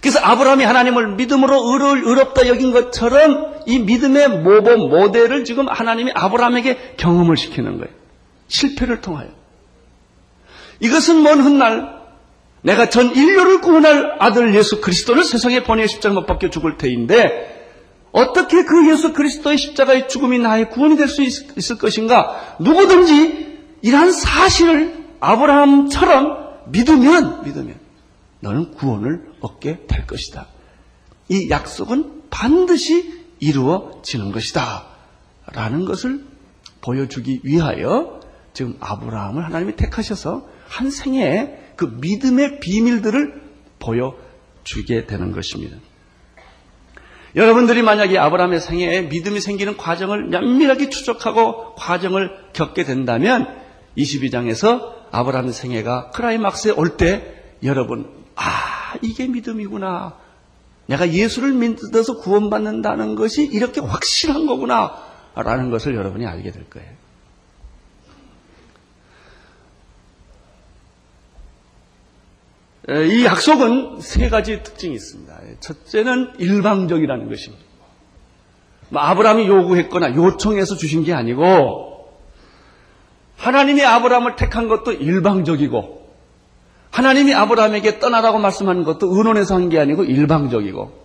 그래서 0.00 0.18
아브라함이 0.20 0.64
하나님을 0.64 1.14
믿음으로 1.16 1.72
의를 1.72 2.04
의롭다 2.06 2.48
여긴 2.48 2.72
것처럼 2.72 3.54
이 3.66 3.78
믿음의 3.78 4.40
모범 4.40 4.88
모델을 4.88 5.44
지금 5.44 5.68
하나님이 5.68 6.12
아브라함에게 6.14 6.94
경험을 6.96 7.36
시키는 7.36 7.78
거예요. 7.78 7.94
실패를 8.48 9.00
통하여. 9.02 9.28
이것은 10.80 11.22
먼 11.22 11.40
훗날 11.40 12.00
내가 12.62 12.88
전 12.88 13.14
인류를 13.14 13.60
구원할 13.60 14.16
아들 14.18 14.54
예수 14.54 14.80
그리스도를 14.80 15.24
세상에 15.24 15.62
보내 15.62 15.86
십자가 15.86 16.14
못 16.14 16.26
박혀 16.26 16.50
죽을 16.50 16.76
테인데 16.78 17.58
어떻게 18.12 18.64
그 18.64 18.90
예수 18.90 19.12
그리스도의 19.12 19.56
십자가의 19.56 20.08
죽음이 20.08 20.38
나의 20.38 20.70
구원이 20.70 20.96
될 20.96 21.08
수 21.08 21.22
있을 21.22 21.78
것인가? 21.78 22.56
누구든지 22.58 23.58
이러한 23.82 24.12
사실을 24.12 25.04
아브라함처럼 25.20 26.38
믿으면 26.68 27.44
믿으면 27.44 27.74
너는 28.40 28.72
구원을 28.72 29.29
얻게 29.40 29.86
될 29.86 30.06
것이다. 30.06 30.46
이 31.28 31.48
약속은 31.50 32.22
반드시 32.30 33.20
이루어지는 33.40 34.32
것이다. 34.32 34.86
라는 35.52 35.84
것을 35.84 36.24
보여주기 36.80 37.40
위하여 37.42 38.20
지금 38.52 38.76
아브라함을 38.80 39.44
하나님이 39.44 39.76
택하셔서 39.76 40.48
한 40.68 40.90
생애에 40.90 41.72
그 41.76 41.84
믿음의 42.00 42.60
비밀들을 42.60 43.42
보여주게 43.78 45.06
되는 45.06 45.32
것입니다. 45.32 45.76
여러분들이 47.36 47.82
만약에 47.82 48.18
아브라함의 48.18 48.60
생애에 48.60 49.02
믿음이 49.02 49.40
생기는 49.40 49.76
과정을 49.76 50.24
면밀하게 50.24 50.90
추적하고 50.90 51.74
과정을 51.76 52.30
겪게 52.52 52.84
된다면 52.84 53.56
22장에서 53.96 54.94
아브라함의 55.12 55.52
생애가 55.52 56.10
크라이막스에 56.10 56.72
올 56.72 56.96
때 56.96 57.34
여러분 57.62 58.10
아, 58.34 58.79
이게 59.02 59.26
믿음이구나. 59.26 60.16
내가 60.86 61.12
예수를 61.12 61.52
믿어서 61.52 62.18
구원받는다는 62.18 63.14
것이 63.14 63.44
이렇게 63.44 63.80
확실한 63.80 64.46
거구나. 64.46 64.92
라는 65.34 65.70
것을 65.70 65.94
여러분이 65.94 66.26
알게 66.26 66.50
될 66.50 66.68
거예요. 66.68 67.00
이 72.88 73.24
약속은 73.24 74.00
세 74.00 74.28
가지 74.28 74.62
특징이 74.64 74.94
있습니다. 74.94 75.38
첫째는 75.60 76.32
일방적이라는 76.38 77.28
것입니다. 77.28 77.64
뭐 78.88 79.02
아브라함이 79.02 79.46
요구했거나 79.46 80.16
요청해서 80.16 80.76
주신 80.76 81.04
게 81.04 81.14
아니고 81.14 82.18
하나님이 83.36 83.84
아브라함을 83.84 84.34
택한 84.34 84.66
것도 84.66 84.92
일방적이고 84.92 85.99
하나님이 86.90 87.34
아브라함에게 87.34 87.98
떠나라고 88.00 88.38
말씀하는 88.38 88.84
것도 88.84 89.16
의논해서 89.16 89.54
한 89.54 89.68
게 89.68 89.78
아니고 89.78 90.04
일방적이고 90.04 91.00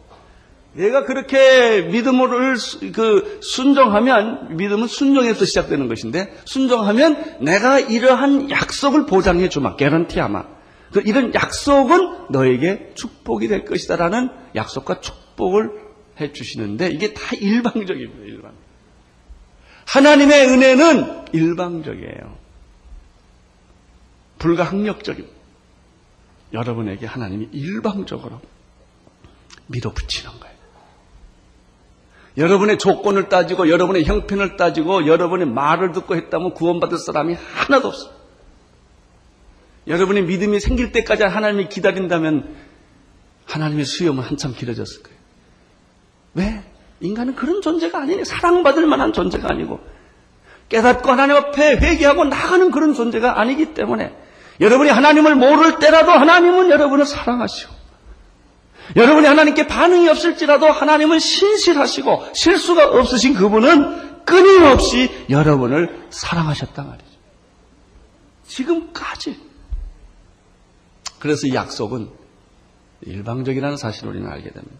내가 0.73 1.05
그렇게 1.05 1.83
믿음을 1.83 2.57
수- 2.57 2.91
그 2.91 3.39
순종하면 3.41 4.57
믿음은 4.57 4.87
순종에서 4.87 5.45
시작되는 5.45 5.87
것인데 5.87 6.35
순종하면 6.45 7.37
내가 7.41 7.79
이러한 7.79 8.49
약속을 8.49 9.05
보장해 9.05 9.47
주마 9.49 9.75
개런티하마 9.75 10.43
그 10.91 11.01
이런 11.05 11.33
약속은 11.33 12.25
너에게 12.31 12.91
축복이 12.95 13.47
될 13.47 13.63
것이다라는 13.65 14.29
약속과 14.55 14.99
축복을 15.01 15.69
해 16.19 16.31
주시는데 16.33 16.87
이게 16.89 17.13
다 17.13 17.21
일방적입니다. 17.39 18.23
일방. 18.25 18.51
하나님의 19.87 20.47
은혜는 20.47 21.25
일방적이에요. 21.33 22.37
불가항력적입니다. 24.39 25.34
여러분에게 26.53 27.05
하나님이 27.05 27.49
일방적으로 27.51 28.39
밀어붙이는 29.67 30.39
거예요. 30.39 30.55
여러분의 32.37 32.77
조건을 32.77 33.29
따지고 33.29 33.69
여러분의 33.69 34.03
형편을 34.03 34.57
따지고 34.57 35.07
여러분의 35.07 35.47
말을 35.47 35.93
듣고 35.93 36.15
했다면 36.15 36.53
구원받을 36.53 36.97
사람이 36.97 37.33
하나도 37.33 37.87
없어요. 37.87 38.11
여러분의 39.87 40.23
믿음이 40.23 40.59
생길 40.59 40.91
때까지 40.91 41.23
하나님이 41.23 41.69
기다린다면 41.69 42.55
하나님의 43.45 43.85
수염은 43.85 44.23
한참 44.23 44.53
길어졌을 44.53 45.03
거예요. 45.03 45.17
왜? 46.33 46.63
인간은 46.99 47.35
그런 47.35 47.61
존재가 47.61 48.01
아니에요. 48.01 48.23
사랑받을 48.23 48.85
만한 48.87 49.13
존재가 49.13 49.47
아니고 49.49 49.79
깨닫고 50.69 51.09
하나님 51.11 51.35
앞에 51.35 51.77
회개하고 51.77 52.25
나가는 52.25 52.71
그런 52.71 52.93
존재가 52.93 53.39
아니기 53.39 53.73
때문에 53.73 54.15
여러분이 54.59 54.89
하나님을 54.89 55.35
모를 55.35 55.79
때라도 55.79 56.11
하나님은 56.11 56.69
여러분을 56.69 57.05
사랑하시고 57.05 57.73
여러분이 58.95 59.25
하나님께 59.27 59.67
반응이 59.67 60.07
없을지라도 60.09 60.67
하나님은 60.67 61.19
신실하시고 61.19 62.27
실수가 62.33 62.99
없으신 62.99 63.33
그분은 63.33 64.23
끊임없이 64.25 65.09
여러분을 65.29 66.07
사랑하셨단 66.09 66.87
말이죠. 66.87 67.09
지금까지. 68.47 69.39
그래서 71.19 71.47
이 71.47 71.53
약속은 71.55 72.09
일방적이라는 73.01 73.77
사실을 73.77 74.11
우리는 74.11 74.27
알게 74.29 74.51
됩니다. 74.51 74.75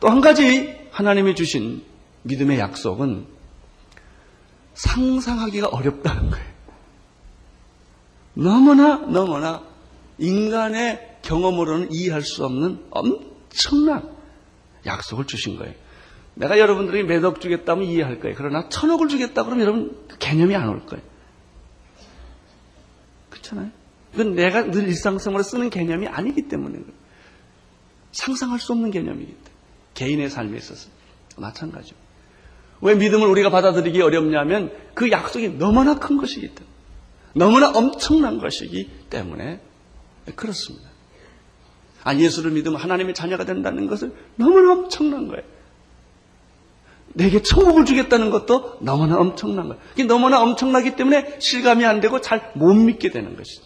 또 0.00 0.08
한 0.08 0.20
가지 0.22 0.74
하나님이 0.90 1.34
주신 1.34 1.84
믿음의 2.22 2.58
약속은 2.58 3.26
상상하기가 4.74 5.68
어렵다는 5.68 6.30
거예요. 6.30 6.55
너무나 8.36 8.96
너무나 8.98 9.62
인간의 10.18 11.18
경험으로는 11.22 11.90
이해할 11.90 12.20
수 12.22 12.44
없는 12.44 12.84
엄청난 12.90 14.14
약속을 14.84 15.26
주신 15.26 15.56
거예요. 15.56 15.74
내가 16.34 16.58
여러분들이 16.58 17.02
매덕 17.02 17.40
주겠다면 17.40 17.84
이해할 17.86 18.20
거예요. 18.20 18.34
그러나 18.36 18.68
천억을 18.68 19.08
주겠다 19.08 19.42
그러면 19.44 19.62
여러분 19.64 19.98
그 20.06 20.18
개념이 20.18 20.54
안 20.54 20.68
올 20.68 20.84
거예요. 20.84 21.02
그렇잖아요. 23.30 23.70
이건 24.14 24.34
내가 24.34 24.70
늘 24.70 24.86
일상생활에 24.88 25.42
쓰는 25.42 25.70
개념이 25.70 26.06
아니기 26.06 26.42
때문에 26.48 26.78
그래요. 26.78 26.92
상상할 28.12 28.58
수 28.60 28.72
없는 28.72 28.90
개념이기 28.90 29.32
때문에 29.32 29.50
개인의 29.94 30.30
삶에 30.30 30.56
있어서 30.58 30.88
마찬가지죠. 31.38 31.96
왜 32.82 32.94
믿음을 32.94 33.26
우리가 33.28 33.48
받아들이기 33.50 34.00
어렵냐면 34.02 34.72
그 34.94 35.10
약속이 35.10 35.56
너무나 35.58 35.98
큰 35.98 36.18
것이기 36.18 36.48
때문에 36.48 36.65
너무나 37.36 37.70
엄청난 37.70 38.38
것이기 38.38 38.88
때문에 39.10 39.60
그렇습니다. 40.34 40.88
아, 42.02 42.14
예수를 42.14 42.50
믿으면 42.52 42.80
하나님의 42.80 43.14
자녀가 43.14 43.44
된다는 43.44 43.86
것은 43.88 44.14
너무나 44.36 44.72
엄청난 44.72 45.28
거예요. 45.28 45.42
내게 47.08 47.42
천국을 47.42 47.84
주겠다는 47.84 48.30
것도 48.30 48.78
너무나 48.80 49.18
엄청난 49.18 49.68
거예요. 49.68 49.82
이게 49.94 50.04
너무나 50.04 50.40
엄청나기 50.40 50.96
때문에 50.96 51.38
실감이 51.38 51.84
안 51.84 52.00
되고 52.00 52.20
잘 52.20 52.52
못 52.54 52.72
믿게 52.72 53.10
되는 53.10 53.36
것이죠. 53.36 53.62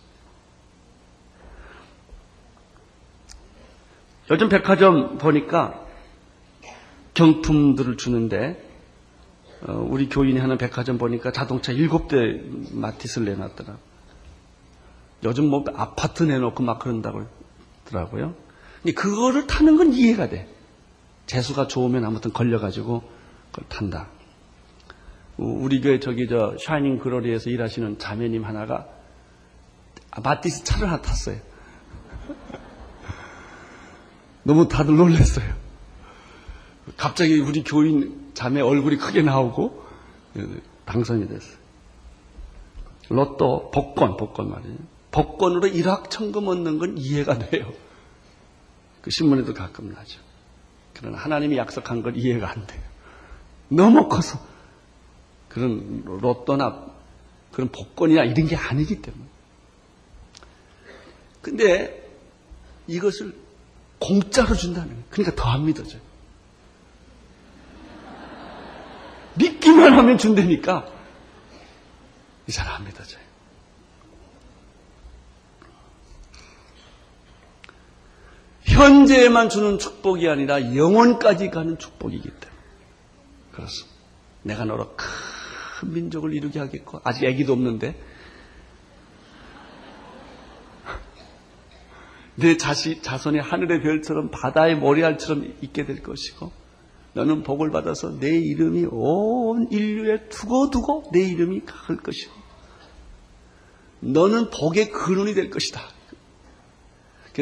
요즘 4.32 4.48
백화점 4.48 5.18
보니까 5.18 5.84
경품들을 7.14 7.96
주는데 7.96 8.64
어, 8.64 8.69
우리 9.66 10.08
교인이 10.08 10.38
하는 10.38 10.56
백화점 10.56 10.96
보니까 10.96 11.32
자동차 11.32 11.72
일곱 11.72 12.08
대 12.08 12.42
마티스를 12.72 13.26
내놨더라. 13.26 13.76
요즘 15.24 15.48
뭐 15.48 15.64
아파트 15.74 16.22
내놓고 16.22 16.62
막 16.62 16.78
그런다고 16.78 17.26
하더라고요. 17.84 18.34
근데 18.82 18.94
그거를 18.94 19.46
타는 19.46 19.76
건 19.76 19.92
이해가 19.92 20.30
돼. 20.30 20.48
재수가 21.26 21.68
좋으면 21.68 22.04
아무튼 22.04 22.32
걸려가지고 22.32 23.02
그걸 23.52 23.68
탄다. 23.68 24.08
우리 25.36 25.80
교회 25.80 26.00
저기 26.00 26.26
저 26.28 26.56
샤이닝 26.58 26.98
그로리에서 26.98 27.50
일하시는 27.50 27.98
자매님 27.98 28.44
하나가 28.44 28.88
마티스 30.22 30.64
차를 30.64 30.88
하나 30.88 31.02
탔어요. 31.02 31.36
너무 34.42 34.68
다들 34.68 34.96
놀랐어요. 34.96 35.46
갑자기 36.96 37.38
우리 37.38 37.62
교인 37.62 38.19
자매 38.34 38.60
얼굴이 38.60 38.96
크게 38.96 39.22
나오고 39.22 39.84
당선이 40.84 41.28
됐어요. 41.28 41.58
로또 43.08 43.70
복권, 43.72 44.16
복권 44.16 44.50
말이에요. 44.50 44.76
복권으로 45.10 45.66
일확천금 45.66 46.46
얻는 46.46 46.78
건 46.78 46.96
이해가 46.98 47.38
돼요. 47.38 47.72
그 49.02 49.10
신문에도 49.10 49.54
가끔 49.54 49.92
나죠. 49.92 50.20
그러나 50.94 51.18
하나님이 51.18 51.56
약속한 51.56 52.02
건 52.02 52.14
이해가 52.16 52.50
안 52.50 52.66
돼요. 52.66 52.82
너무 53.68 54.08
커서 54.08 54.38
그런 55.48 56.02
로또나 56.04 56.86
그런 57.52 57.70
복권이나 57.70 58.24
이런 58.24 58.46
게 58.46 58.54
아니기 58.56 59.02
때문에. 59.02 59.24
근데 61.42 62.08
이것을 62.86 63.34
공짜로 63.98 64.54
준다는 64.54 64.88
거예요. 64.90 65.04
그러니까 65.10 65.34
더 65.42 65.48
안 65.50 65.64
믿어져요. 65.64 66.00
믿기만 69.80 69.94
하면 69.94 70.18
준다니까 70.18 70.86
잘안 72.50 72.84
믿어져요. 72.84 73.20
현재에만 78.64 79.48
주는 79.48 79.78
축복이 79.78 80.28
아니라 80.28 80.74
영원까지 80.74 81.50
가는 81.50 81.78
축복이기 81.78 82.28
때문에 82.28 82.60
그렇습니다. 83.52 83.98
내가 84.42 84.64
너로 84.64 84.94
큰 84.96 85.92
민족을 85.92 86.34
이루게 86.34 86.58
하겠고 86.60 87.00
아직 87.04 87.26
아기도 87.26 87.52
없는데 87.52 88.00
내 92.36 92.56
자식 92.56 93.02
자손이 93.02 93.38
하늘의 93.38 93.82
별처럼 93.82 94.30
바다의 94.30 94.76
모래알처럼 94.76 95.56
있게 95.62 95.84
될 95.84 96.02
것이고 96.02 96.59
너는 97.14 97.42
복을 97.42 97.70
받아서 97.70 98.18
내 98.18 98.28
이름이 98.38 98.86
온 98.90 99.68
인류에 99.70 100.28
두고두고 100.28 101.10
내 101.12 101.20
이름이 101.22 101.62
갈 101.66 101.96
것이고 101.96 102.32
너는 104.00 104.50
복의 104.50 104.90
근원이 104.90 105.34
될 105.34 105.50
것이다. 105.50 105.80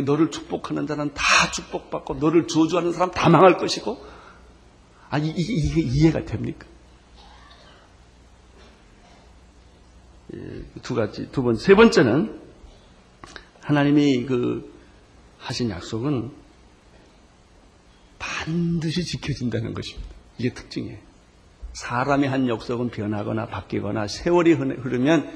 너를 0.04 0.30
축복하는 0.30 0.86
자는 0.86 1.12
다 1.12 1.50
축복받고 1.52 2.14
너를 2.14 2.46
저주하는 2.46 2.92
사람 2.92 3.10
다 3.10 3.28
망할 3.28 3.56
것이고 3.56 3.98
아 5.10 5.18
이게, 5.18 5.34
이게 5.36 5.80
이해가 5.80 6.24
됩니까? 6.24 6.66
예, 10.34 10.64
두 10.82 10.94
가지 10.94 11.30
두 11.32 11.42
번 11.42 11.56
세 11.56 11.74
번째는 11.74 12.40
하나님이 13.62 14.24
그 14.26 14.72
하신 15.38 15.70
약속은 15.70 16.30
반드시 18.18 19.04
지켜진다는 19.04 19.74
것입니다. 19.74 20.10
이게 20.38 20.52
특징이에요. 20.52 20.98
사람이 21.72 22.26
한 22.26 22.48
약속은 22.48 22.90
변하거나 22.90 23.46
바뀌거나 23.46 24.08
세월이 24.08 24.52
흐르면 24.52 25.30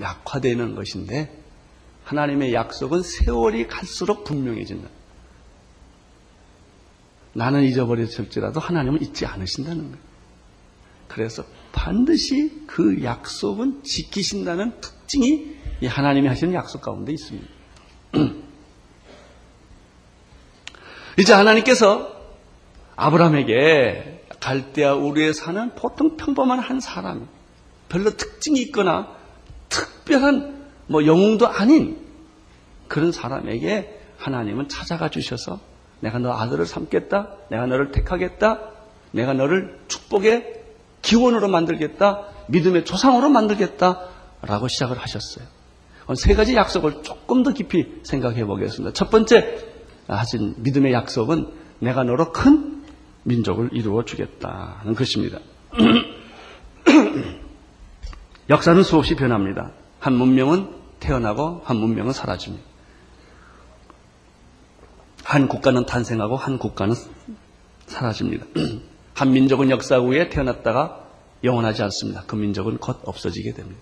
약화되는 0.00 0.74
것인데 0.74 1.42
하나님의 2.04 2.52
약속은 2.52 3.02
세월이 3.02 3.68
갈수록 3.68 4.24
분명해진다. 4.24 4.88
나는 7.34 7.62
잊어버렸을지라도 7.62 8.60
하나님은 8.60 9.02
잊지 9.02 9.24
않으신다는 9.24 9.82
거예요. 9.84 10.12
그래서 11.08 11.44
반드시 11.72 12.64
그 12.66 13.02
약속은 13.02 13.82
지키신다는 13.84 14.80
특징이 14.80 15.56
이 15.80 15.86
하나님이 15.86 16.28
하시는 16.28 16.54
약속 16.54 16.80
가운데 16.80 17.12
있습니다. 17.12 17.46
이제 21.18 21.32
하나님께서 21.32 22.10
아브라함에게 22.96 24.24
갈대아 24.40 24.94
우르에 24.94 25.32
사는 25.32 25.74
보통 25.74 26.16
평범한 26.16 26.58
한 26.58 26.80
사람, 26.80 27.28
별로 27.88 28.10
특징이 28.16 28.60
있거나 28.62 29.08
특별한 29.68 30.66
뭐 30.86 31.06
영웅도 31.06 31.46
아닌 31.46 31.98
그런 32.88 33.12
사람에게 33.12 34.00
하나님은 34.18 34.68
찾아가 34.68 35.08
주셔서 35.08 35.60
내가 36.00 36.18
너 36.18 36.32
아들을 36.32 36.66
삼겠다. 36.66 37.28
내가 37.48 37.66
너를 37.66 37.92
택하겠다. 37.92 38.60
내가 39.12 39.32
너를 39.32 39.78
축복의 39.88 40.62
기원으로 41.00 41.48
만들겠다. 41.48 42.26
믿음의 42.48 42.84
조상으로 42.84 43.28
만들겠다. 43.28 44.08
라고 44.42 44.68
시작을 44.68 44.98
하셨어요. 44.98 45.46
세 46.16 46.34
가지 46.34 46.56
약속을 46.56 47.02
조금 47.02 47.42
더 47.42 47.52
깊이 47.52 48.00
생각해 48.02 48.44
보겠습니다. 48.44 48.92
첫 48.92 49.10
번째 49.10 49.71
하신 50.16 50.54
믿음의 50.58 50.92
약속은 50.92 51.48
내가 51.80 52.04
너로 52.04 52.32
큰 52.32 52.84
민족을 53.24 53.70
이루어 53.72 54.04
주겠다는 54.04 54.94
것입니다. 54.94 55.38
역사는 58.50 58.82
수없이 58.82 59.14
변합니다. 59.14 59.72
한 60.00 60.14
문명은 60.14 60.68
태어나고 61.00 61.62
한 61.64 61.76
문명은 61.76 62.12
사라집니다. 62.12 62.64
한 65.24 65.48
국가는 65.48 65.86
탄생하고 65.86 66.36
한 66.36 66.58
국가는 66.58 66.94
사라집니다. 67.86 68.46
한 69.14 69.32
민족은 69.32 69.70
역사 69.70 69.98
후에 69.98 70.28
태어났다가 70.28 71.08
영원하지 71.44 71.82
않습니다. 71.82 72.24
그 72.26 72.36
민족은 72.36 72.78
곧 72.78 73.00
없어지게 73.04 73.54
됩니다. 73.54 73.80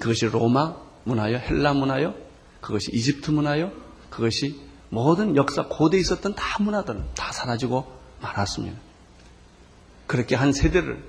그것이 0.00 0.26
로마 0.26 0.76
문화요, 1.04 1.38
헬라 1.38 1.74
문화요, 1.74 2.14
그것이 2.60 2.90
이집트 2.92 3.30
문화요, 3.30 3.70
그것이 4.10 4.60
모든 4.96 5.36
역사 5.36 5.66
고대에 5.68 6.00
있었던 6.00 6.34
다 6.34 6.62
문화들은 6.62 7.04
다 7.14 7.30
사라지고 7.30 7.84
말았습니다. 8.22 8.78
그렇게 10.06 10.34
한 10.34 10.54
세대를 10.54 11.04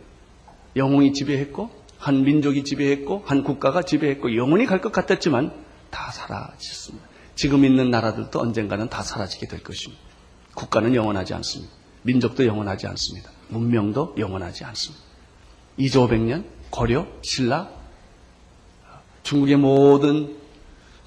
영웅이 0.75 1.13
지배했고, 1.13 1.69
한 1.97 2.23
민족이 2.23 2.65
지배했고, 2.65 3.23
한 3.25 3.45
국가가 3.45 3.81
지배했고, 3.83 4.35
영원히 4.35 4.65
갈 4.65 4.81
것 4.81 4.91
같았지만 4.91 5.53
다 5.89 6.11
사라졌습니다. 6.11 7.07
지금 7.35 7.63
있는 7.63 7.89
나라들도 7.89 8.37
언젠가는 8.37 8.89
다 8.89 9.03
사라지게 9.03 9.47
될 9.47 9.63
것입니다. 9.63 10.03
국가는 10.53 10.93
영원하지 10.93 11.33
않습니다. 11.35 11.71
민족도 12.01 12.45
영원하지 12.45 12.87
않습니다. 12.87 13.31
문명도 13.47 14.15
영원하지 14.17 14.65
않습니다. 14.65 15.05
2조 15.79 16.09
500년, 16.09 16.43
고려, 16.71 17.07
신라, 17.21 17.69
중국의 19.23 19.55
모든 19.55 20.35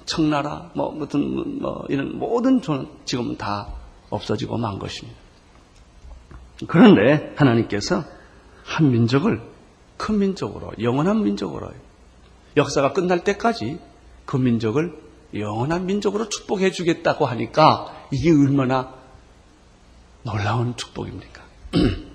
청나라, 0.05 0.71
뭐, 0.73 0.91
무슨, 0.91 1.61
뭐, 1.61 1.85
이런 1.89 2.17
모든 2.17 2.61
존은 2.61 2.87
지금 3.05 3.37
다 3.37 3.67
없어지고 4.09 4.57
만 4.57 4.79
것입니다. 4.79 5.17
그런데 6.67 7.33
하나님께서 7.35 8.03
한 8.63 8.91
민족을 8.91 9.41
큰 9.97 10.19
민족으로, 10.19 10.71
영원한 10.81 11.23
민족으로, 11.23 11.71
역사가 12.57 12.93
끝날 12.93 13.23
때까지 13.23 13.79
그 14.25 14.37
민족을 14.37 14.97
영원한 15.33 15.85
민족으로 15.85 16.29
축복해 16.29 16.71
주겠다고 16.71 17.25
하니까 17.25 18.07
이게 18.11 18.31
얼마나 18.31 18.93
놀라운 20.23 20.75
축복입니까? 20.75 21.41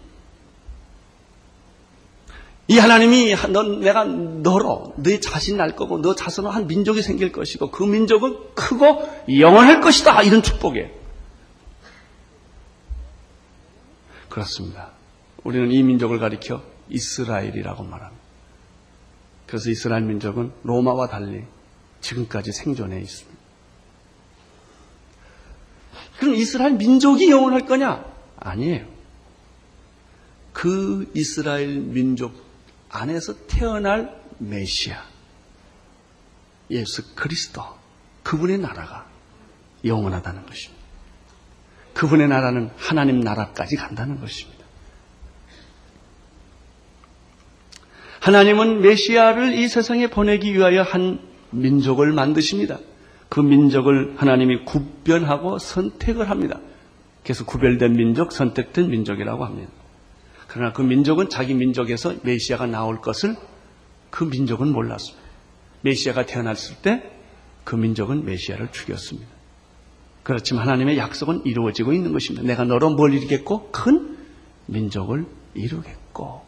이 2.68 2.78
하나님이 2.78 3.34
넌 3.52 3.80
내가 3.80 4.04
너로 4.04 4.94
네 4.96 5.20
자신 5.20 5.56
날 5.56 5.76
거고 5.76 6.00
너 6.02 6.14
자손으로 6.14 6.52
한 6.52 6.66
민족이 6.66 7.00
생길 7.00 7.30
것이고 7.30 7.70
그 7.70 7.84
민족은 7.84 8.54
크고 8.54 9.08
영원할 9.38 9.80
것이다 9.80 10.22
이런 10.22 10.42
축복이에요. 10.42 10.90
그렇습니다. 14.28 14.90
우리는 15.44 15.70
이 15.70 15.82
민족을 15.82 16.18
가리켜 16.18 16.62
이스라엘이라고 16.90 17.84
말합니다. 17.84 18.22
그래서 19.46 19.70
이스라엘 19.70 20.02
민족은 20.02 20.52
로마와 20.64 21.06
달리 21.08 21.44
지금까지 22.00 22.50
생존해 22.50 22.98
있습니다. 23.00 23.40
그럼 26.18 26.34
이스라엘 26.34 26.72
민족이 26.72 27.30
영원할 27.30 27.64
거냐? 27.64 28.04
아니에요. 28.38 28.86
그 30.52 31.10
이스라엘 31.14 31.78
민족 31.78 32.45
안에서 32.96 33.34
태어날 33.46 34.20
메시아, 34.38 35.02
예수 36.70 37.14
그리스도, 37.14 37.62
그분의 38.22 38.58
나라가 38.58 39.06
영원하다는 39.84 40.46
것입니다. 40.46 40.84
그분의 41.94 42.28
나라는 42.28 42.70
하나님 42.76 43.20
나라까지 43.20 43.76
간다는 43.76 44.20
것입니다. 44.20 44.64
하나님은 48.20 48.80
메시아를 48.80 49.54
이 49.54 49.68
세상에 49.68 50.08
보내기 50.08 50.52
위하여 50.54 50.82
한 50.82 51.20
민족을 51.50 52.12
만드십니다. 52.12 52.78
그 53.28 53.40
민족을 53.40 54.14
하나님이 54.16 54.64
구별하고 54.64 55.58
선택을 55.58 56.28
합니다. 56.28 56.58
그래서 57.22 57.44
구별된 57.44 57.92
민족, 57.92 58.32
선택된 58.32 58.88
민족이라고 58.90 59.44
합니다. 59.44 59.70
그러나 60.56 60.72
그 60.72 60.82
민족은 60.82 61.28
자기 61.28 61.54
민족에서 61.54 62.14
메시아가 62.22 62.66
나올 62.66 63.00
것을 63.00 63.36
그 64.10 64.24
민족은 64.24 64.72
몰랐습니다. 64.72 65.26
메시아가 65.82 66.24
태어났을 66.26 66.76
때 66.82 67.16
그 67.66 67.74
민족은 67.74 68.24
메시아를 68.24 68.70
죽였습니다. 68.70 69.28
그렇지만 70.22 70.62
하나님의 70.62 70.96
약속은 70.98 71.44
이루어지고 71.44 71.92
있는 71.92 72.12
것입니다. 72.12 72.46
내가 72.46 72.62
너로 72.62 72.90
뭘 72.90 73.12
이루겠고 73.12 73.72
큰 73.72 74.16
민족을 74.66 75.26
이루겠고 75.54 76.46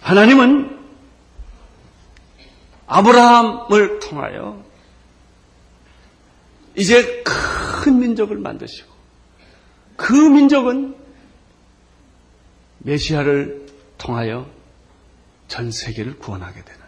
하나님은 0.00 0.78
아브라함을 2.86 4.00
통하여 4.00 4.64
이제 6.76 7.22
큰 7.24 7.98
민족을 8.00 8.38
만드시고 8.38 8.88
그 9.96 10.12
민족은 10.14 10.94
메시아를 12.78 13.66
통하여 13.98 14.48
전 15.48 15.70
세계를 15.70 16.18
구원하게 16.18 16.62
되는 16.64 16.80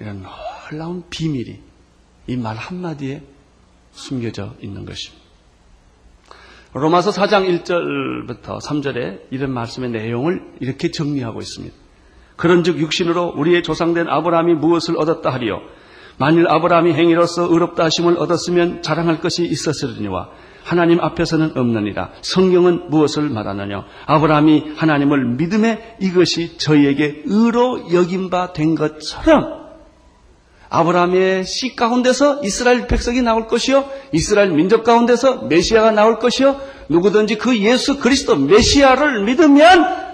이런 0.00 0.24
놀라운 0.70 1.04
비밀이 1.08 1.60
이 2.28 2.36
말 2.36 2.56
한마디에 2.56 3.22
숨겨져 3.92 4.54
있는 4.60 4.84
것입니다. 4.84 5.24
로마서 6.74 7.10
4장 7.12 7.62
1절부터 7.64 8.60
3절에 8.60 9.20
이런 9.30 9.52
말씀의 9.52 9.90
내용을 9.90 10.42
이렇게 10.60 10.90
정리하고 10.90 11.40
있습니다. 11.40 11.74
그런즉 12.36 12.78
육신으로 12.80 13.32
우리의 13.36 13.62
조상된 13.62 14.08
아브라함이 14.08 14.54
무엇을 14.54 14.98
얻었다 14.98 15.32
하리요 15.32 15.60
만일 16.18 16.48
아브라함이 16.48 16.92
행위로서 16.94 17.44
의롭다 17.52 17.84
하심을 17.84 18.18
얻었으면 18.18 18.82
자랑할 18.82 19.20
것이 19.20 19.44
있었으리니와 19.44 20.30
하나님 20.64 21.00
앞에서는 21.00 21.52
없느니라. 21.56 22.10
성경은 22.22 22.90
무엇을 22.90 23.28
말하느냐? 23.28 23.84
아브라함이 24.06 24.72
하나님을 24.76 25.36
믿음에 25.36 25.96
이것이 26.00 26.58
저희에게 26.58 27.22
의로 27.26 27.92
여긴 27.92 28.30
바된 28.30 28.74
것처럼 28.74 29.66
아브라함의 30.68 31.44
씨 31.44 31.76
가운데서 31.76 32.40
이스라엘 32.42 32.88
백성이 32.88 33.22
나올 33.22 33.46
것이요. 33.46 33.88
이스라엘 34.10 34.50
민족 34.50 34.82
가운데서 34.82 35.44
메시아가 35.44 35.92
나올 35.92 36.18
것이요. 36.18 36.60
누구든지 36.88 37.38
그 37.38 37.56
예수 37.58 37.98
그리스도 37.98 38.34
메시아를 38.34 39.24
믿으면 39.24 40.06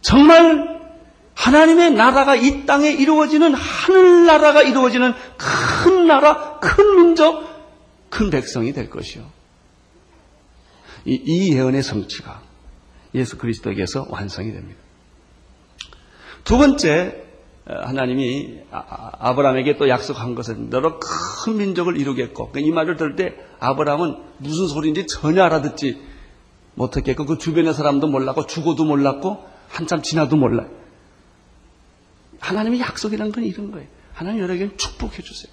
정말 0.00 0.75
하나님의 1.36 1.92
나라가 1.92 2.34
이 2.34 2.64
땅에 2.64 2.90
이루어지는 2.90 3.54
하늘나라가 3.54 4.62
이루어지는 4.62 5.12
큰 5.36 6.06
나라, 6.06 6.58
큰 6.58 6.96
민족, 6.96 7.44
큰 8.08 8.30
백성이 8.30 8.72
될 8.72 8.88
것이요. 8.88 9.22
이, 11.04 11.20
이 11.24 11.52
예언의 11.54 11.82
성취가 11.82 12.40
예수 13.14 13.36
그리스도에게서 13.36 14.06
완성이 14.08 14.52
됩니다. 14.52 14.80
두 16.42 16.56
번째, 16.56 17.22
하나님이 17.66 18.60
아, 18.70 18.82
아, 18.88 19.10
아브라함에게 19.30 19.76
또 19.76 19.88
약속한 19.88 20.34
것은 20.34 20.70
너로 20.70 20.98
큰 20.98 21.58
민족을 21.58 21.98
이루겠고 21.98 22.52
이 22.56 22.70
말을 22.70 22.96
들을 22.96 23.14
때 23.14 23.34
아브라함은 23.60 24.16
무슨 24.38 24.68
소리인지 24.68 25.06
전혀 25.06 25.42
알아듣지 25.42 26.00
못했겠고 26.74 27.26
그 27.26 27.38
주변의 27.38 27.74
사람도 27.74 28.06
몰랐고 28.06 28.46
죽어도 28.46 28.84
몰랐고 28.84 29.44
한참 29.68 30.00
지나도 30.00 30.36
몰라요. 30.36 30.85
하나님의 32.40 32.80
약속이라는 32.80 33.32
건 33.32 33.44
이런 33.44 33.70
거예요. 33.70 33.88
하나님 34.12 34.40
여러분에게 34.40 34.76
축복해 34.76 35.22
주세요. 35.22 35.52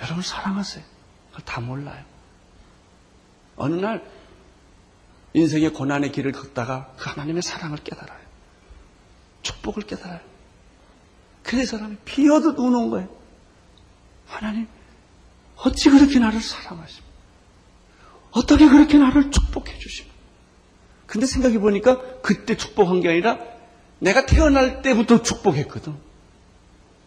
여러분 0.00 0.22
사랑하세요. 0.22 0.84
그걸 1.30 1.44
다 1.44 1.60
몰라요. 1.60 2.04
어느 3.56 3.74
날 3.74 4.04
인생의 5.32 5.72
고난의 5.72 6.12
길을 6.12 6.32
걷다가 6.32 6.92
그 6.96 7.08
하나님의 7.10 7.42
사랑을 7.42 7.78
깨달아요. 7.78 8.20
축복을 9.42 9.84
깨달아요. 9.84 10.20
그래서 11.42 11.76
사람이 11.76 11.96
비어도 12.04 12.50
우는 12.50 12.90
거예요. 12.90 13.08
하나님, 14.26 14.68
어찌 15.56 15.90
그렇게 15.90 16.18
나를 16.18 16.40
사랑하십니까? 16.40 17.10
어떻게 18.32 18.68
그렇게 18.68 18.98
나를 18.98 19.30
축복해 19.30 19.78
주십니까? 19.78 20.16
근데 21.06 21.26
생각해 21.26 21.58
보니까 21.58 22.20
그때 22.22 22.56
축복한 22.56 23.00
게 23.00 23.08
아니라 23.08 23.38
내가 24.00 24.26
태어날 24.26 24.82
때부터 24.82 25.22
축복했거든. 25.22 25.94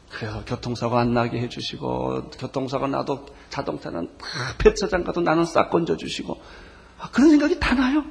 그래서 0.10 0.46
교통사고 0.46 0.98
안 0.98 1.14
나게 1.14 1.40
해주시고 1.40 2.30
교통사고 2.32 2.88
나도 2.88 3.26
자동차는 3.50 4.10
다 4.18 4.28
폐차장 4.60 5.04
가도 5.04 5.22
나는 5.22 5.44
싹 5.44 5.70
건져주시고 5.70 6.40
아, 7.00 7.10
그런 7.10 7.32
생각이 7.32 7.60
다 7.60 7.74
나요. 7.74 8.06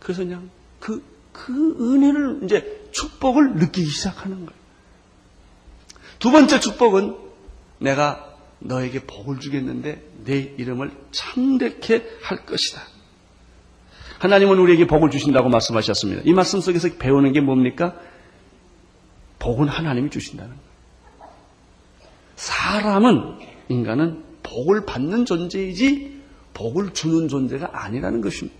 그래서 0.00 0.22
그냥 0.22 0.50
그, 0.80 1.02
그 1.32 1.52
은혜를 1.80 2.40
이제 2.42 2.88
축복을 2.92 3.54
느끼기 3.54 3.88
시작하는 3.88 4.44
거예요. 4.44 4.64
두 6.18 6.30
번째 6.30 6.58
축복은 6.58 7.16
내가 7.78 8.34
너에게 8.58 9.04
복을 9.06 9.40
주겠는데 9.40 10.02
내 10.24 10.38
이름을 10.38 10.90
참되게 11.12 12.18
할 12.22 12.44
것이다. 12.44 12.82
하나님은 14.18 14.58
우리에게 14.58 14.86
복을 14.86 15.10
주신다고 15.10 15.48
말씀하셨습니다. 15.48 16.22
이 16.24 16.32
말씀 16.32 16.60
속에서 16.60 16.88
배우는 16.98 17.32
게 17.32 17.40
뭡니까? 17.40 17.94
복은 19.38 19.68
하나님이 19.68 20.10
주신다는 20.10 20.50
거예요. 20.50 21.30
사람은, 22.36 23.38
인간은 23.68 24.24
복을 24.42 24.86
받는 24.86 25.24
존재이지 25.24 26.22
복을 26.54 26.92
주는 26.92 27.28
존재가 27.28 27.70
아니라는 27.72 28.20
것입니다. 28.20 28.58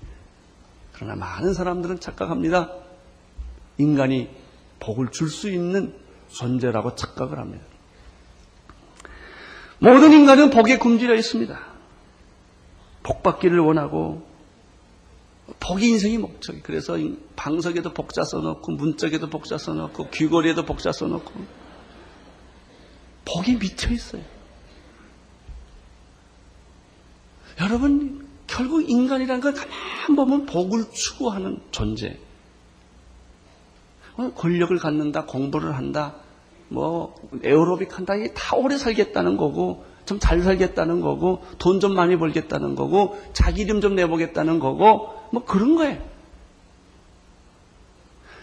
그러나 0.93 1.15
많은 1.17 1.55
사람들은 1.55 2.01
착각합니다. 2.01 2.71
인간이 3.79 4.29
복을 4.81 5.11
줄 5.11 5.29
수 5.29 5.49
있는 5.49 5.95
존재라고 6.29 6.95
착각을 6.95 7.39
합니다. 7.39 7.65
모든 9.79 10.13
인간은 10.13 10.51
복에 10.51 10.79
굶주려 10.79 11.15
있습니다. 11.15 11.59
복 13.03 13.23
받기를 13.23 13.59
원하고 13.59 14.27
복이 15.61 15.89
인생의 15.89 16.19
목적이. 16.19 16.61
그래서 16.63 16.97
방석에도 17.37 17.93
복자 17.93 18.25
써놓고 18.25 18.73
문짝에도 18.73 19.29
복자 19.29 19.59
써놓고 19.59 20.11
귀걸이에도 20.11 20.65
복자 20.65 20.93
써놓고 20.93 21.33
복이 23.25 23.57
미쳐 23.57 23.93
있어요. 23.93 24.23
여러분 27.61 28.27
결국 28.47 28.89
인간이란 28.89 29.41
건 29.41 29.55
가만 29.55 30.17
보면 30.17 30.47
복을 30.47 30.91
추구하는 30.93 31.61
존재. 31.71 32.19
어, 34.17 34.31
권력을 34.33 34.77
갖는다, 34.79 35.25
공부를 35.25 35.77
한다, 35.77 36.17
뭐 36.69 37.15
에어로빅 37.43 37.97
한다, 37.99 38.15
이게 38.15 38.33
다 38.33 38.57
오래 38.57 38.77
살겠다는 38.77 39.37
거고 39.37 39.85
좀 40.07 40.19
잘 40.19 40.43
살겠다는 40.43 41.01
거고 41.01 41.45
돈 41.59 41.81
좀 41.81 41.95
많이 41.95 42.17
벌겠다는 42.17 42.75
거고 42.75 43.19
자기 43.33 43.63
이름 43.63 43.81
좀 43.81 43.95
내보겠다는 43.95 44.59
거고 44.59 45.15
뭐 45.31 45.45
그런 45.45 45.75
거예요. 45.77 45.99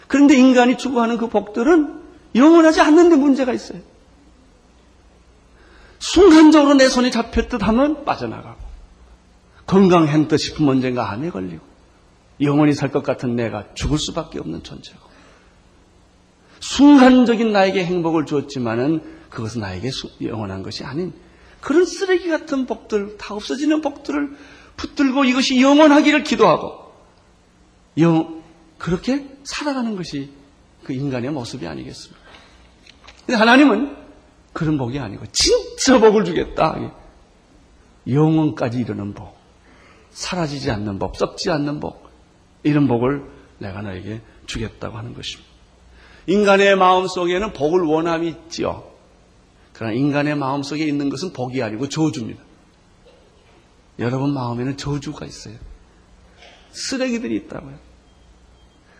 그런데 0.08 0.36
인간이 0.36 0.76
추구하는 0.76 1.16
그 1.16 1.28
복들은 1.28 2.00
영원하지 2.34 2.80
않는데 2.80 3.16
문제가 3.16 3.52
있어요. 3.52 3.80
순간적으로 5.98 6.74
내 6.74 6.88
손이 6.88 7.10
잡혔듯 7.10 7.62
하면 7.62 8.04
빠져나가고 8.04 8.60
건강한 9.66 10.28
듯 10.28 10.38
싶으면 10.38 10.70
언젠가 10.76 11.10
암에 11.12 11.30
걸리고 11.30 11.62
영원히 12.40 12.72
살 12.74 12.90
것 12.90 13.02
같은 13.04 13.36
내가 13.36 13.66
죽을 13.74 13.98
수밖에 13.98 14.40
없는 14.40 14.64
존재고 14.64 14.98
순간적인 16.60 17.52
나에게 17.52 17.84
행복을 17.84 18.26
주었지만은 18.26 19.00
그것은 19.30 19.60
나에게 19.60 19.90
영원한 20.22 20.62
것이 20.62 20.84
아닌 20.84 21.12
그런 21.62 21.86
쓰레기 21.86 22.28
같은 22.28 22.66
복들, 22.66 23.16
다 23.16 23.34
없어지는 23.34 23.80
복들을 23.80 24.36
붙들고 24.76 25.24
이것이 25.24 25.62
영원하기를 25.62 26.24
기도하고 26.24 26.92
영, 27.98 28.42
그렇게 28.78 29.28
살아가는 29.44 29.96
것이 29.96 30.32
그 30.82 30.92
인간의 30.92 31.30
모습이 31.30 31.66
아니겠습니까? 31.66 32.20
근데 33.24 33.38
하나님은 33.38 33.96
그런 34.52 34.76
복이 34.76 34.98
아니고 34.98 35.24
진짜 35.30 36.00
복을 36.00 36.24
주겠다. 36.24 36.76
영원까지 38.08 38.80
이르는 38.80 39.14
복, 39.14 39.38
사라지지 40.10 40.68
않는 40.72 40.98
복, 40.98 41.16
썩지 41.16 41.48
않는 41.50 41.78
복, 41.78 42.10
이런 42.64 42.88
복을 42.88 43.24
내가 43.58 43.82
너에게 43.82 44.20
주겠다고 44.46 44.98
하는 44.98 45.14
것입니다. 45.14 45.48
인간의 46.26 46.74
마음 46.76 47.06
속에는 47.06 47.52
복을 47.52 47.82
원함이 47.82 48.28
있지요. 48.28 48.91
그러나 49.72 49.92
인간의 49.94 50.36
마음 50.36 50.62
속에 50.62 50.84
있는 50.84 51.08
것은 51.08 51.32
복이 51.32 51.62
아니고 51.62 51.88
저주입니다. 51.88 52.42
여러분 53.98 54.34
마음에는 54.34 54.76
저주가 54.76 55.26
있어요. 55.26 55.54
쓰레기들이 56.72 57.36
있다고요. 57.36 57.74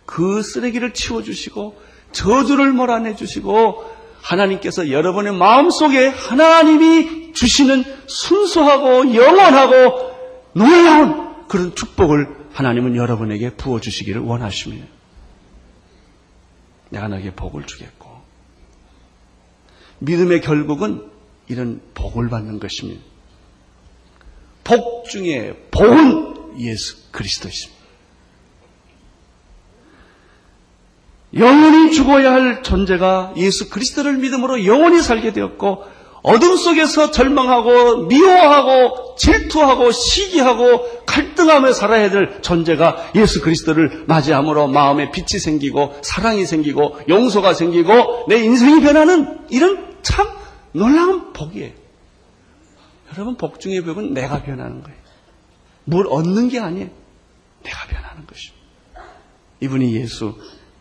그 0.07 0.43
쓰레기를 0.43 0.93
치워주시고 0.95 1.81
저주를 2.13 2.73
몰아내주시고 2.73 3.85
하나님께서 4.21 4.91
여러분의 4.91 5.35
마음 5.35 5.71
속에 5.71 6.09
하나님이 6.09 7.33
주시는 7.33 7.85
순수하고 8.07 9.15
영원하고 9.15 10.13
놀라운 10.53 11.47
그런 11.49 11.75
축복을 11.75 12.43
하나님은 12.53 12.97
여러분에게 12.97 13.55
부어주시기를 13.57 14.21
원하십니다. 14.21 14.87
내가 16.91 17.09
너에게 17.09 17.35
복을 17.35 17.67
주겠고 17.67 18.02
믿음의 20.03 20.41
결국은 20.41 21.03
이런 21.49 21.81
복을 21.95 22.29
받는 22.29 22.59
것입니다. 22.59 23.01
복 24.65 25.09
중에 25.09 25.55
복은 25.71 26.59
예수 26.61 26.97
그리스도이십니다. 27.11 27.83
영원히 31.35 31.93
죽어야 31.93 32.33
할 32.33 32.63
존재가 32.63 33.35
예수 33.37 33.71
그리스도를 33.71 34.19
믿음으로 34.19 34.67
영원히 34.67 35.01
살게 35.01 35.33
되었고 35.33 35.85
어둠 36.23 36.57
속에서 36.57 37.11
절망하고 37.11 38.05
미워하고 38.05 39.17
질투하고 39.17 39.91
시기하고 39.91 41.05
갈등하며 41.05 41.73
살아야 41.73 42.11
될 42.11 42.43
존재가 42.43 43.13
예수 43.17 43.41
그리스도를 43.41 44.05
맞이함으로 44.07 44.69
마음에 44.69 45.11
빛이 45.11 45.41
생기고 45.41 45.97
사랑이 46.03 46.47
생기고 46.47 47.01
용서가 47.09 47.55
생기고 47.55 48.27
내 48.29 48.37
인생이 48.37 48.83
변하는 48.83 49.39
이런 49.51 49.92
참 50.03 50.29
놀라운 50.73 51.33
복이에요. 51.33 51.73
여러분 53.15 53.37
복 53.37 53.61
중의 53.61 53.83
복은 53.83 54.15
내가 54.15 54.43
변하는 54.43 54.83
거예요. 54.83 54.99
뭘 55.85 56.07
얻는 56.09 56.49
게 56.49 56.59
아니에요. 56.59 56.89
내가 57.63 57.87
변하는 57.87 58.27
것입니다. 58.27 58.63
이분이 59.61 59.95
예수 59.95 60.37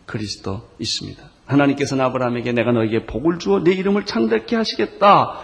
그리스도 0.06 0.68
있습니다. 0.78 1.22
하나님께서는 1.46 2.04
아브라함에게 2.04 2.52
내가 2.52 2.72
너에게 2.72 3.06
복을 3.06 3.38
주어 3.38 3.62
내 3.62 3.72
이름을 3.72 4.06
창대케 4.06 4.56
하시겠다. 4.56 5.40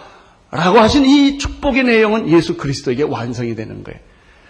라고 0.50 0.78
하신 0.78 1.04
이 1.04 1.38
축복의 1.38 1.84
내용은 1.84 2.28
예수 2.30 2.56
그리스도에게 2.56 3.02
완성이 3.02 3.54
되는 3.54 3.84
거예요. 3.84 4.00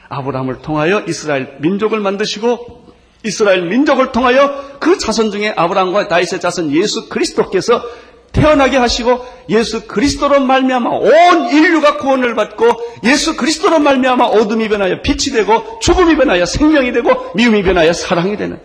아브라함을 0.09 0.63
통하여 0.63 1.05
이스라엘 1.07 1.59
민족을 1.61 2.01
만드시고 2.01 2.87
이스라엘 3.25 3.69
민족을 3.69 4.13
통하여 4.13 4.79
그 4.79 4.97
자손 4.97 5.33
중에 5.33 5.53
아브라함과 5.57 6.09
다윗의 6.09 6.41
자손 6.41 6.73
예수 6.73 7.09
그리스도께서 7.09 7.83
태어나게 8.33 8.77
하시고 8.77 9.25
예수 9.49 9.87
그리스도로 9.87 10.41
말미암아 10.41 10.91
온 10.91 11.49
인류가 11.51 11.97
구원을 11.97 12.35
받고 12.35 12.67
예수 13.05 13.37
그리스도로 13.37 13.79
말미암아 13.79 14.25
어둠이 14.27 14.69
변하여 14.69 15.03
빛이 15.03 15.35
되고 15.35 15.79
죽음이 15.81 16.17
변하여 16.17 16.45
생명이 16.47 16.93
되고 16.93 17.33
미움이 17.35 17.63
변하여 17.63 17.93
사랑이 17.93 18.37
되는 18.37 18.61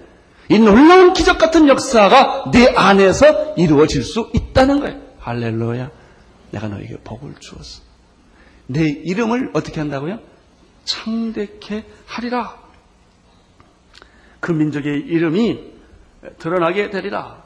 이 0.49 0.60
놀라운 0.60 1.13
기적 1.13 1.38
같은 1.38 1.67
역사가 1.67 2.52
내 2.52 2.67
안에서 2.76 3.56
이루어질 3.56 4.04
수 4.04 4.30
있다는 4.34 4.82
거예요. 4.82 4.99
할렐루야. 5.19 5.89
내가 6.52 6.67
너에게 6.67 6.97
복을 7.04 7.36
주었어. 7.39 7.82
내 8.67 8.88
이름을 8.89 9.52
어떻게 9.54 9.80
한다고요? 9.80 10.19
창대케 10.84 11.86
하리라. 12.06 12.58
그 14.39 14.52
민족의 14.52 14.99
이름이 14.99 15.60
드러나게 16.39 16.89
되리라. 16.89 17.43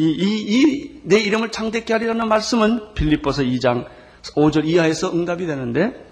이, 0.00 1.00
내 1.02 1.18
이름을 1.18 1.50
창대케 1.50 1.92
하리라는 1.92 2.28
말씀은 2.28 2.94
빌립보서 2.94 3.42
2장 3.42 3.86
5절 4.34 4.66
이하에서 4.66 5.12
응답이 5.12 5.46
되는데, 5.46 6.08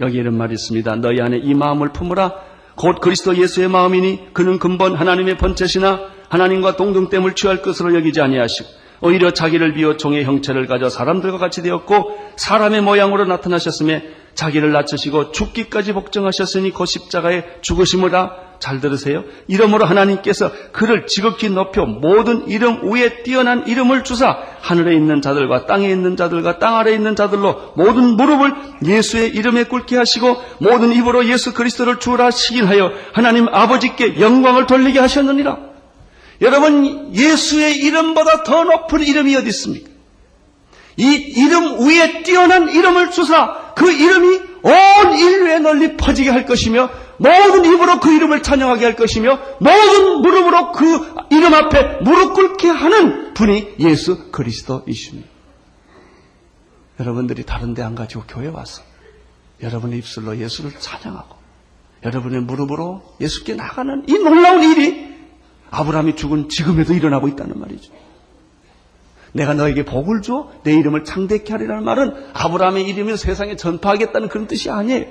여기 0.00 0.18
이런 0.18 0.36
말이 0.36 0.54
있습니다. 0.54 0.96
너희 0.96 1.20
안에 1.20 1.38
이 1.38 1.54
마음을 1.54 1.92
품으라. 1.92 2.34
곧 2.76 3.00
그리스도 3.00 3.36
예수의 3.36 3.68
마음이니 3.68 4.32
그는 4.32 4.58
근본 4.58 4.94
하나님의 4.94 5.36
번체시나 5.36 6.00
하나님과 6.28 6.76
동등됨을 6.76 7.34
취할 7.34 7.60
것으로 7.60 7.94
여기지 7.96 8.20
아니하시고 8.20 8.68
오히려 9.00 9.32
자기를 9.32 9.74
비워 9.74 9.96
종의 9.96 10.24
형체를 10.24 10.66
가져 10.66 10.88
사람들과 10.88 11.38
같이 11.38 11.62
되었고 11.62 12.16
사람의 12.36 12.82
모양으로 12.82 13.24
나타나셨음에 13.24 14.04
자기를 14.34 14.70
낮추시고 14.70 15.32
죽기까지 15.32 15.92
복종하셨으니 15.92 16.72
그 16.72 16.86
십자가에 16.86 17.44
죽으심으라 17.60 18.47
잘 18.60 18.80
들으세요. 18.80 19.24
이름으로 19.46 19.84
하나님께서 19.84 20.50
그를 20.72 21.06
지극히 21.06 21.48
높여 21.48 21.84
모든 21.84 22.48
이름 22.48 22.92
위에 22.92 23.22
뛰어난 23.22 23.66
이름을 23.66 24.04
주사 24.04 24.36
하늘에 24.60 24.94
있는 24.94 25.22
자들과 25.22 25.66
땅에 25.66 25.88
있는 25.88 26.16
자들과 26.16 26.58
땅 26.58 26.76
아래에 26.76 26.94
있는 26.94 27.14
자들로 27.14 27.72
모든 27.76 28.16
무릎을 28.16 28.52
예수의 28.84 29.30
이름에 29.30 29.64
꿇게 29.64 29.96
하시고 29.96 30.36
모든 30.58 30.92
입으로 30.92 31.26
예수 31.26 31.54
그리스도를 31.54 31.98
주라 31.98 32.30
시인하여 32.30 32.92
하나님 33.12 33.48
아버지께 33.48 34.20
영광을 34.20 34.66
돌리게 34.66 34.98
하셨느니라. 34.98 35.68
여러분, 36.40 37.14
예수의 37.14 37.78
이름보다 37.78 38.44
더 38.44 38.64
높은 38.64 39.02
이름이 39.02 39.34
어디 39.36 39.48
있습니까? 39.48 39.88
이 40.96 41.12
이름 41.12 41.86
위에 41.86 42.22
뛰어난 42.24 42.68
이름을 42.68 43.10
주사 43.12 43.72
그 43.76 43.90
이름이 43.92 44.40
온 44.62 45.16
인류에 45.16 45.60
널리 45.60 45.96
퍼지게 45.96 46.30
할 46.30 46.44
것이며 46.44 46.90
모든 47.18 47.64
입으로 47.64 48.00
그 48.00 48.12
이름을 48.12 48.42
찬양하게 48.42 48.84
할 48.84 48.96
것이며 48.96 49.38
모든 49.60 50.22
무릎으로 50.22 50.72
그 50.72 50.84
이름 51.30 51.52
앞에 51.52 51.98
무릎 52.02 52.34
꿇게 52.34 52.68
하는 52.68 53.34
분이 53.34 53.74
예수 53.80 54.30
그리스도이십니다. 54.30 55.28
여러분들이 57.00 57.44
다른 57.44 57.74
데 57.74 57.82
안 57.82 57.94
가지고 57.94 58.24
교회 58.28 58.48
와서 58.48 58.82
여러분의 59.62 59.98
입술로 59.98 60.36
예수를 60.38 60.72
찬양하고 60.78 61.36
여러분의 62.04 62.42
무릎으로 62.42 63.02
예수께 63.20 63.54
나가는 63.54 64.04
이 64.08 64.12
놀라운 64.18 64.62
일이 64.62 65.08
아브라함이 65.70 66.16
죽은 66.16 66.48
지금에도 66.48 66.94
일어나고 66.94 67.28
있다는 67.28 67.58
말이죠. 67.58 67.92
내가 69.32 69.54
너에게 69.54 69.84
복을 69.84 70.22
줘, 70.22 70.50
내 70.62 70.72
이름을 70.72 71.04
창대케 71.04 71.52
하리라는 71.52 71.84
말은 71.84 72.14
아브라함의 72.32 72.84
이름을 72.88 73.16
세상에 73.18 73.56
전파하겠다는 73.56 74.28
그런 74.28 74.46
뜻이 74.46 74.70
아니에요. 74.70 75.06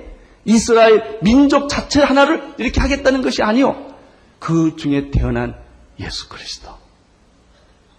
이스라엘 0.48 1.18
민족 1.20 1.68
자체 1.68 2.00
하나를 2.00 2.54
이렇게 2.56 2.80
하겠다는 2.80 3.20
것이 3.20 3.42
아니요. 3.42 3.94
그 4.38 4.76
중에 4.76 5.10
태어난 5.10 5.54
예수 6.00 6.26
그리스도. 6.30 6.70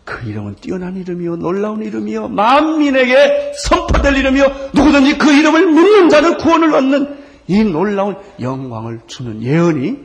그 0.04 0.28
이름은 0.28 0.56
뛰어난 0.56 0.97
이름이요, 0.97 1.36
놀라운 1.36 1.84
이름이요, 1.84 2.30
만민에게 2.30 3.54
선포될 3.56 4.16
이름이요, 4.16 4.72
누구든지 4.74 5.20
그 5.20 5.32
이름을 5.32 5.68
믿는 5.68 6.10
자는 6.10 6.38
구원을 6.38 6.74
얻는 6.74 7.20
이 7.47 7.64
놀라운 7.64 8.16
영광을 8.41 9.02
주는 9.06 9.43
예언이 9.43 10.00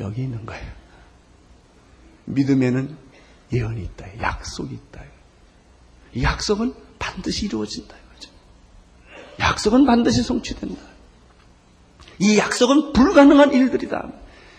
여기 0.00 0.22
있는 0.22 0.44
거예요. 0.44 0.66
믿음에는 2.24 2.96
예언이 3.52 3.80
있다. 3.80 4.06
약속이 4.20 4.74
있다. 4.74 5.02
이 6.14 6.24
약속은 6.24 6.74
반드시 6.98 7.46
이루어진다. 7.46 7.94
약속은 9.38 9.86
반드시 9.86 10.24
성취된다. 10.24 10.93
이 12.18 12.38
약속은 12.38 12.92
불가능한 12.92 13.52
일들이다. 13.52 14.08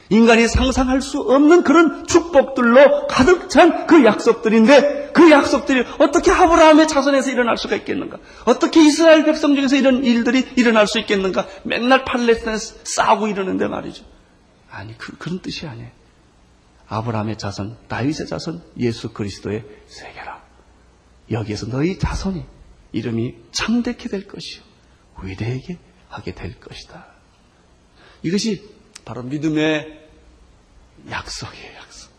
인간이 0.09 0.47
상상할 0.47 1.01
수 1.01 1.19
없는 1.19 1.63
그런 1.63 2.05
축복들로 2.05 3.07
가득 3.07 3.49
찬 3.49 3.87
그 3.87 4.05
약속들인데 4.05 5.11
그 5.13 5.31
약속들이 5.31 5.85
어떻게 5.99 6.31
아브라함의 6.31 6.87
자손에서 6.87 7.31
일어날 7.31 7.57
수가 7.57 7.75
있겠는가? 7.77 8.17
어떻게 8.45 8.85
이스라엘 8.85 9.25
백성 9.25 9.55
중에서 9.55 9.75
이런 9.75 10.03
일들이 10.03 10.45
일어날 10.57 10.87
수 10.87 10.99
있겠는가? 10.99 11.47
맨날 11.63 12.05
팔레스타인에서 12.05 12.75
싸우고 12.83 13.27
이러는데 13.27 13.67
말이죠. 13.67 14.05
아니 14.69 14.97
그, 14.97 15.17
그런 15.17 15.39
뜻이 15.39 15.65
아니에요. 15.65 15.89
아브라함의 16.87 17.37
자손, 17.37 17.77
다윗의 17.87 18.27
자손, 18.27 18.61
예수 18.77 19.11
그리스도의 19.11 19.65
세계라. 19.87 20.43
여기에서 21.31 21.65
너희 21.67 21.97
자손이 21.97 22.45
이름이 22.91 23.35
창대케 23.51 24.09
될 24.09 24.27
것이요. 24.27 24.61
위대하게 25.23 25.79
하게 26.09 26.35
될 26.35 26.59
것이다. 26.59 27.14
이것이 28.25 28.67
바로 29.05 29.21
믿음의 29.21 30.09
약속이에요, 31.11 31.75
약속. 31.75 32.11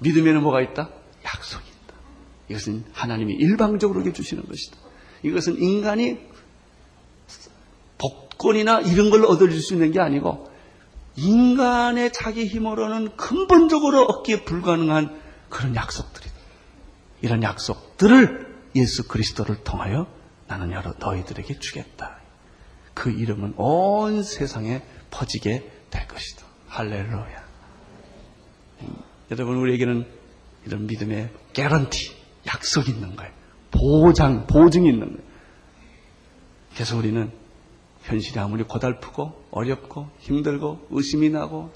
믿음에는 0.00 0.42
뭐가 0.42 0.60
있다? 0.62 0.90
약속이 1.24 1.64
있다. 1.64 1.94
이것은 2.48 2.84
하나님이 2.92 3.34
일방적으로 3.34 4.02
주시는 4.12 4.44
것이다. 4.46 4.76
이것은 5.22 5.62
인간이 5.62 6.18
복권이나 7.98 8.80
이런 8.80 9.10
걸 9.10 9.24
얻어줄 9.24 9.60
수 9.60 9.74
있는 9.74 9.92
게 9.92 10.00
아니고 10.00 10.52
인간의 11.16 12.12
자기 12.12 12.44
힘으로는 12.44 13.16
근본적으로 13.16 14.02
얻기에 14.02 14.42
불가능한 14.42 15.20
그런 15.50 15.76
약속들이다. 15.76 16.34
이런 17.22 17.44
약속들을 17.44 18.72
예수 18.74 19.06
그리스도를 19.06 19.62
통하여 19.62 20.08
나는 20.48 20.72
여러 20.72 20.94
너희들에게 20.98 21.60
주겠다. 21.60 22.23
그 22.94 23.10
이름은 23.10 23.54
온 23.56 24.22
세상에 24.22 24.82
퍼지게 25.10 25.70
될 25.90 26.08
것이다. 26.08 26.44
할렐루야. 26.68 27.44
여러분, 29.30 29.56
우리에게는 29.56 30.06
이런 30.66 30.86
믿음의 30.86 31.30
개런티, 31.52 32.12
약속이 32.46 32.92
있는 32.92 33.16
거예요. 33.16 33.32
보장, 33.70 34.46
보증이 34.46 34.88
있는 34.88 35.08
거예요. 35.08 35.34
그래서 36.74 36.96
우리는 36.96 37.30
현실이 38.02 38.38
아무리 38.38 38.64
고달프고 38.64 39.46
어렵고 39.50 40.08
힘들고 40.18 40.88
의심이 40.90 41.30
나고 41.30 41.72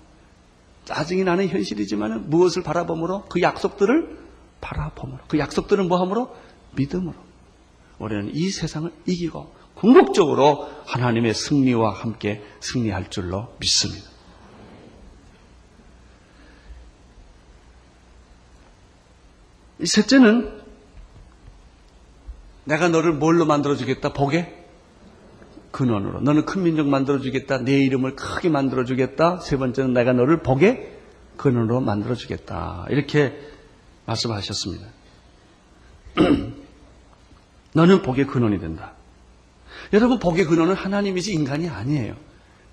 짜증이 0.84 1.24
나는 1.24 1.48
현실이지만 1.48 2.28
무엇을 2.28 2.62
바라봄으로 2.62 3.26
그 3.26 3.40
약속들을 3.40 4.18
바라봄으로 4.60 5.18
그 5.28 5.38
약속들은 5.38 5.88
뭐함으로 5.88 6.34
믿음으로 6.76 7.14
우리는 7.98 8.30
이 8.34 8.50
세상을 8.50 8.90
이기고 9.06 9.52
궁극적으로 9.78 10.68
하나님의 10.86 11.34
승리와 11.34 11.92
함께 11.92 12.42
승리할 12.60 13.10
줄로 13.10 13.54
믿습니다. 13.60 14.08
이 19.80 19.86
셋째는 19.86 20.58
내가 22.64 22.88
너를 22.88 23.12
뭘로 23.12 23.46
만들어주겠다? 23.46 24.12
복의 24.12 24.54
근원으로. 25.70 26.20
너는 26.20 26.44
큰 26.44 26.64
민족 26.64 26.88
만들어주겠다. 26.88 27.58
내 27.58 27.78
이름을 27.78 28.16
크게 28.16 28.48
만들어주겠다. 28.48 29.38
세 29.40 29.56
번째는 29.56 29.92
내가 29.92 30.12
너를 30.12 30.42
복의 30.42 30.98
근원으로 31.36 31.80
만들어주겠다. 31.80 32.86
이렇게 32.90 33.38
말씀하셨습니다. 34.06 34.88
너는 37.74 38.02
복의 38.02 38.26
근원이 38.26 38.58
된다. 38.58 38.97
여러분, 39.92 40.18
복의 40.18 40.44
근원은 40.44 40.74
하나님이지 40.74 41.32
인간이 41.32 41.68
아니에요. 41.68 42.14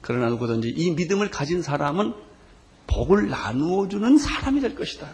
그러나 0.01 0.29
누구든지 0.29 0.69
이 0.69 0.91
믿음을 0.91 1.31
가진 1.31 1.61
사람은 1.61 2.13
복을 2.87 3.29
나누어 3.29 3.87
주는 3.87 4.17
사람이 4.17 4.61
될 4.61 4.75
것이다. 4.75 5.07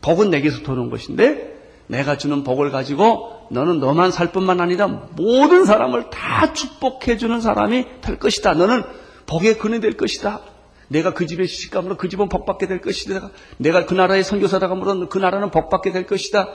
복은 0.00 0.30
내게서 0.30 0.62
도는 0.62 0.90
것인데 0.90 1.58
내가 1.86 2.16
주는 2.16 2.44
복을 2.44 2.70
가지고 2.70 3.46
너는 3.50 3.80
너만 3.80 4.10
살 4.12 4.32
뿐만 4.32 4.60
아니라 4.60 4.86
모든 4.86 5.64
사람을 5.64 6.10
다 6.10 6.52
축복해 6.52 7.16
주는 7.16 7.40
사람이 7.40 8.00
될 8.00 8.18
것이다. 8.18 8.54
너는 8.54 8.84
복의 9.26 9.58
근원이 9.58 9.80
될 9.80 9.96
것이다. 9.96 10.40
내가 10.88 11.14
그 11.14 11.26
집에 11.26 11.46
시집감으로 11.46 11.96
그 11.96 12.08
집은 12.08 12.28
복받게 12.28 12.66
될 12.66 12.80
것이다. 12.80 13.30
내가 13.58 13.86
그 13.86 13.94
나라의 13.94 14.24
선교사다 14.24 14.68
감으로 14.68 15.08
그 15.08 15.18
나라는 15.18 15.50
복받게 15.50 15.92
될 15.92 16.06
것이다. 16.06 16.48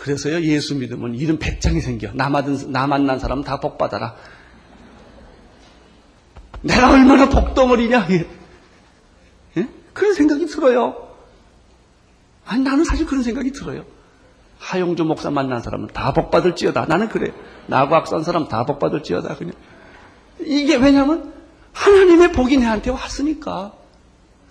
그래서요 0.00 0.40
예수 0.40 0.74
믿으면 0.76 1.14
이름 1.14 1.38
백장이 1.38 1.80
생겨. 1.80 2.10
나 2.14 2.30
만난, 2.30 2.72
나 2.72 2.86
만난 2.86 3.18
사람은 3.18 3.44
다 3.44 3.60
복받아라. 3.60 4.16
내가 6.62 6.90
얼마나 6.90 7.28
복덩어리냐. 7.28 8.08
예? 9.58 9.68
그런 9.92 10.14
생각이 10.14 10.46
들어요. 10.46 11.08
아니 12.46 12.62
나는 12.62 12.84
사실 12.84 13.04
그런 13.04 13.22
생각이 13.22 13.52
들어요. 13.52 13.84
하용조 14.58 15.04
목사 15.04 15.30
만난 15.30 15.60
사람은 15.60 15.88
다 15.88 16.12
복받을지어다. 16.14 16.86
나는 16.86 17.08
그래. 17.10 17.32
나고 17.66 17.94
악산 17.94 18.22
사람 18.22 18.48
다 18.48 18.64
복받을지어다. 18.64 19.36
그냥 19.36 19.52
이게 20.40 20.76
왜냐면 20.76 21.32
하나님의 21.72 22.32
복이 22.32 22.56
내한테 22.56 22.90
왔으니까. 22.90 23.74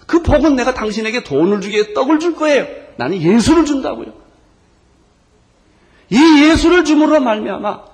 그 0.05 0.21
복은 0.21 0.55
내가 0.55 0.75
당신에게 0.75 1.23
돈을 1.23 1.61
주게 1.61 1.93
떡을 1.93 2.19
줄 2.19 2.35
거예요. 2.35 2.67
나는 2.97 3.19
예수를 3.19 3.65
준다고요. 3.65 4.18
이 6.09 6.43
예수를 6.43 6.83
줌으로 6.85 7.19
말미암아 7.19 7.89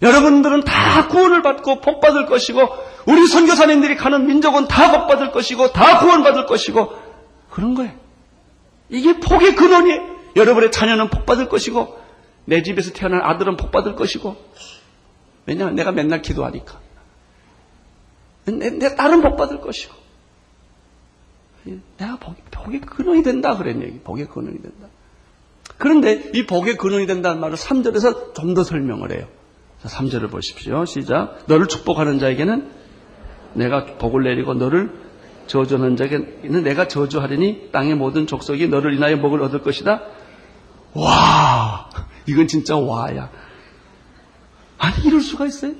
여러분들은 0.00 0.62
다 0.62 1.08
구원을 1.08 1.42
받고 1.42 1.80
복 1.80 2.00
받을 2.00 2.26
것이고 2.26 2.60
우리 3.06 3.26
선교사님들이 3.26 3.96
가는 3.96 4.26
민족은 4.26 4.68
다 4.68 4.92
복 4.92 5.08
받을 5.08 5.32
것이고 5.32 5.72
다 5.72 5.98
구원 5.98 6.22
받을 6.22 6.46
것이고 6.46 6.92
그런 7.50 7.74
거예요. 7.74 7.92
이게 8.88 9.18
복의 9.18 9.54
근원이에요. 9.56 10.18
여러분의 10.36 10.70
자녀는 10.70 11.10
복 11.10 11.26
받을 11.26 11.48
것이고 11.48 11.98
내 12.44 12.62
집에서 12.62 12.92
태어난 12.92 13.20
아들은 13.22 13.56
복 13.56 13.70
받을 13.70 13.94
것이고 13.96 14.36
왜냐하면 15.46 15.74
내가 15.74 15.92
맨날 15.92 16.22
기도하니까 16.22 16.80
내, 18.44 18.70
내 18.70 18.94
딸은 18.94 19.20
복 19.20 19.36
받을 19.36 19.60
것이고 19.60 19.94
내가 21.98 22.16
복, 22.16 22.36
복의 22.50 22.80
근원이 22.80 23.22
된다 23.22 23.58
얘기 23.66 23.98
복의 24.00 24.26
근원이 24.28 24.62
된다 24.62 24.88
그런데 25.78 26.30
이 26.34 26.44
복의 26.46 26.76
근원이 26.76 27.06
된다는 27.06 27.40
말을 27.40 27.56
3절에서 27.56 28.34
좀 28.34 28.54
더 28.54 28.64
설명을 28.64 29.12
해요. 29.12 29.26
자, 29.82 29.88
3절을 29.88 30.30
보십시오. 30.30 30.84
시작. 30.84 31.44
너를 31.46 31.68
축복하는 31.68 32.18
자에게는 32.18 32.68
내가 33.54 33.84
복을 33.98 34.24
내리고 34.24 34.54
너를 34.54 34.90
저주하는 35.46 35.96
자에게는 35.96 36.62
내가 36.64 36.88
저주하리니 36.88 37.70
땅의 37.72 37.94
모든 37.94 38.26
족속이 38.26 38.68
너를 38.68 38.94
인하여 38.94 39.20
복을 39.20 39.40
얻을 39.42 39.62
것이다. 39.62 40.02
와, 40.94 41.88
이건 42.26 42.48
진짜 42.48 42.76
와야. 42.76 43.30
아니, 44.78 45.04
이럴 45.06 45.20
수가 45.20 45.46
있어요? 45.46 45.74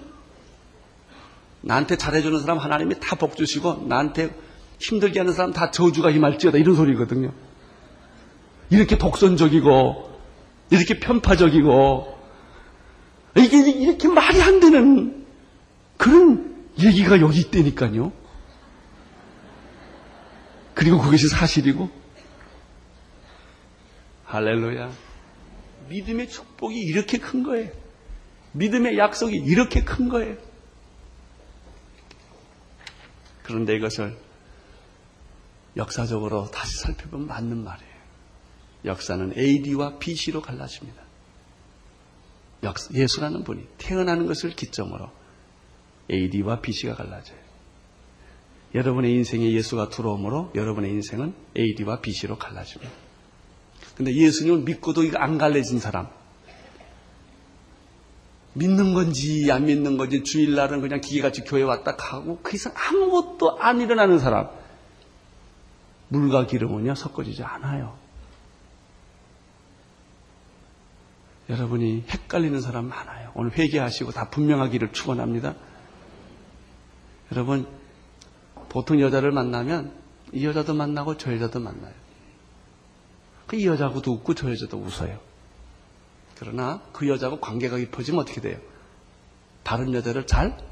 나한테 1.60 1.96
잘해주는 1.96 2.38
사람 2.40 2.58
하나님이 2.58 3.00
다 3.00 3.16
복 3.16 3.36
주시고, 3.36 3.86
나한테 3.88 4.30
힘들게 4.78 5.18
하는 5.18 5.32
사람 5.32 5.52
다 5.52 5.70
저주가 5.72 6.10
임할지어다 6.10 6.56
이런 6.58 6.76
소리거든요. 6.76 7.32
이렇게 8.70 8.98
독선적이고 8.98 10.20
이렇게 10.70 11.00
편파적이고 11.00 12.18
이게 13.36 13.70
이렇게 13.70 14.08
말이 14.08 14.42
안 14.42 14.60
되는 14.60 15.26
그런 15.96 16.66
얘기가 16.78 17.20
여기 17.20 17.40
있다니까요. 17.40 18.12
그리고 20.74 21.00
그것이 21.00 21.28
사실이고 21.28 21.90
할렐루야. 24.24 24.92
믿음의 25.88 26.28
축복이 26.28 26.78
이렇게 26.78 27.18
큰 27.18 27.42
거예요. 27.42 27.70
믿음의 28.52 28.98
약속이 28.98 29.36
이렇게 29.36 29.84
큰 29.84 30.08
거예요. 30.08 30.36
그런데 33.42 33.74
이것을 33.76 34.16
역사적으로 35.76 36.50
다시 36.50 36.76
살펴보면 36.78 37.26
맞는 37.26 37.64
말이에요. 37.64 37.87
역사는 38.84 39.34
AD와 39.36 39.98
BC로 39.98 40.40
갈라집니다. 40.40 41.02
역사, 42.62 42.92
예수라는 42.92 43.44
분이 43.44 43.66
태어나는 43.78 44.26
것을 44.26 44.50
기점으로 44.50 45.10
AD와 46.10 46.60
BC가 46.60 46.94
갈라져요. 46.94 47.38
여러분의 48.74 49.12
인생에 49.12 49.50
예수가 49.52 49.88
들어오므로 49.88 50.52
여러분의 50.54 50.90
인생은 50.90 51.34
AD와 51.56 52.00
BC로 52.00 52.36
갈라집니다. 52.38 52.92
근데 53.96 54.14
예수님을 54.14 54.60
믿고도 54.60 55.04
이거 55.04 55.18
안 55.18 55.38
갈라진 55.38 55.80
사람, 55.80 56.08
믿는 58.54 58.94
건지 58.94 59.50
안 59.52 59.66
믿는 59.66 59.96
건지 59.96 60.22
주일날은 60.22 60.80
그냥 60.80 61.00
기계같이 61.00 61.42
교회 61.42 61.62
왔다 61.62 61.96
가고 61.96 62.40
그 62.42 62.56
이상 62.56 62.72
아무것도 62.76 63.58
안 63.60 63.80
일어나는 63.80 64.18
사람, 64.18 64.48
물과 66.08 66.46
기름은요 66.46 66.94
섞어지지 66.94 67.42
않아요. 67.42 67.96
여러분이 71.48 72.04
헷갈리는 72.08 72.60
사람 72.60 72.86
많아요. 72.88 73.32
오늘 73.34 73.56
회개하시고 73.56 74.12
다 74.12 74.28
분명하기를 74.30 74.92
축원합니다. 74.92 75.54
여러분 77.32 77.66
보통 78.68 79.00
여자를 79.00 79.30
만나면 79.32 79.92
이 80.32 80.44
여자도 80.44 80.74
만나고 80.74 81.16
저 81.16 81.32
여자도 81.32 81.60
만나요. 81.60 81.94
그이 83.46 83.66
여자하고도 83.66 84.12
웃고 84.12 84.34
저 84.34 84.50
여자도 84.50 84.76
웃어요. 84.76 85.18
그러나 86.38 86.82
그 86.92 87.08
여자하고 87.08 87.40
관계가 87.40 87.78
깊어지면 87.78 88.20
어떻게 88.20 88.40
돼요? 88.40 88.58
다른 89.62 89.94
여자를 89.94 90.26
잘 90.26 90.68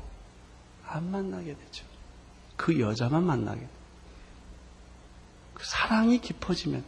안 0.89 1.11
만나게 1.11 1.57
되죠. 1.57 1.85
그 2.57 2.81
여자만 2.81 3.25
만나게 3.25 3.61
돼요. 3.61 3.71
그 5.55 5.65
사랑이 5.65 6.21
깊어지면 6.21 6.85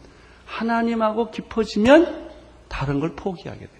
하나님하고 0.46 1.30
깊어지면 1.30 2.30
다른 2.68 3.00
걸 3.00 3.14
포기하게 3.16 3.60
돼요. 3.60 3.77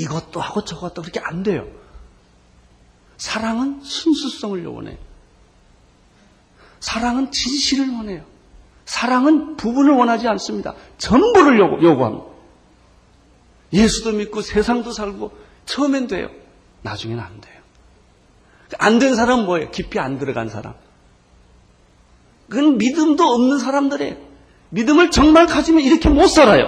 이것도 0.00 0.40
하고 0.40 0.64
저것도 0.64 1.02
그렇게 1.02 1.20
안 1.20 1.42
돼요. 1.42 1.66
사랑은 3.18 3.82
순수성을 3.82 4.64
요원해요. 4.64 4.96
사랑은 6.80 7.30
진실을 7.30 7.90
원해요. 7.94 8.24
사랑은 8.86 9.56
부분을 9.56 9.92
원하지 9.92 10.26
않습니다. 10.28 10.74
전부를 10.98 11.58
요구, 11.58 11.82
요구합니다. 11.84 12.26
예수도 13.72 14.12
믿고 14.12 14.40
세상도 14.40 14.90
살고 14.92 15.32
처음엔 15.66 16.06
돼요. 16.06 16.28
나중에는 16.82 17.22
안 17.22 17.40
돼요. 17.40 17.60
안 18.78 18.98
된 18.98 19.14
사람은 19.14 19.44
뭐예요? 19.46 19.70
깊이 19.70 19.98
안 19.98 20.18
들어간 20.18 20.48
사람. 20.48 20.74
그건 22.48 22.78
믿음도 22.78 23.24
없는 23.24 23.58
사람들이에요. 23.58 24.16
믿음을 24.70 25.10
정말 25.10 25.46
가지면 25.46 25.82
이렇게 25.82 26.08
못 26.08 26.26
살아요. 26.28 26.64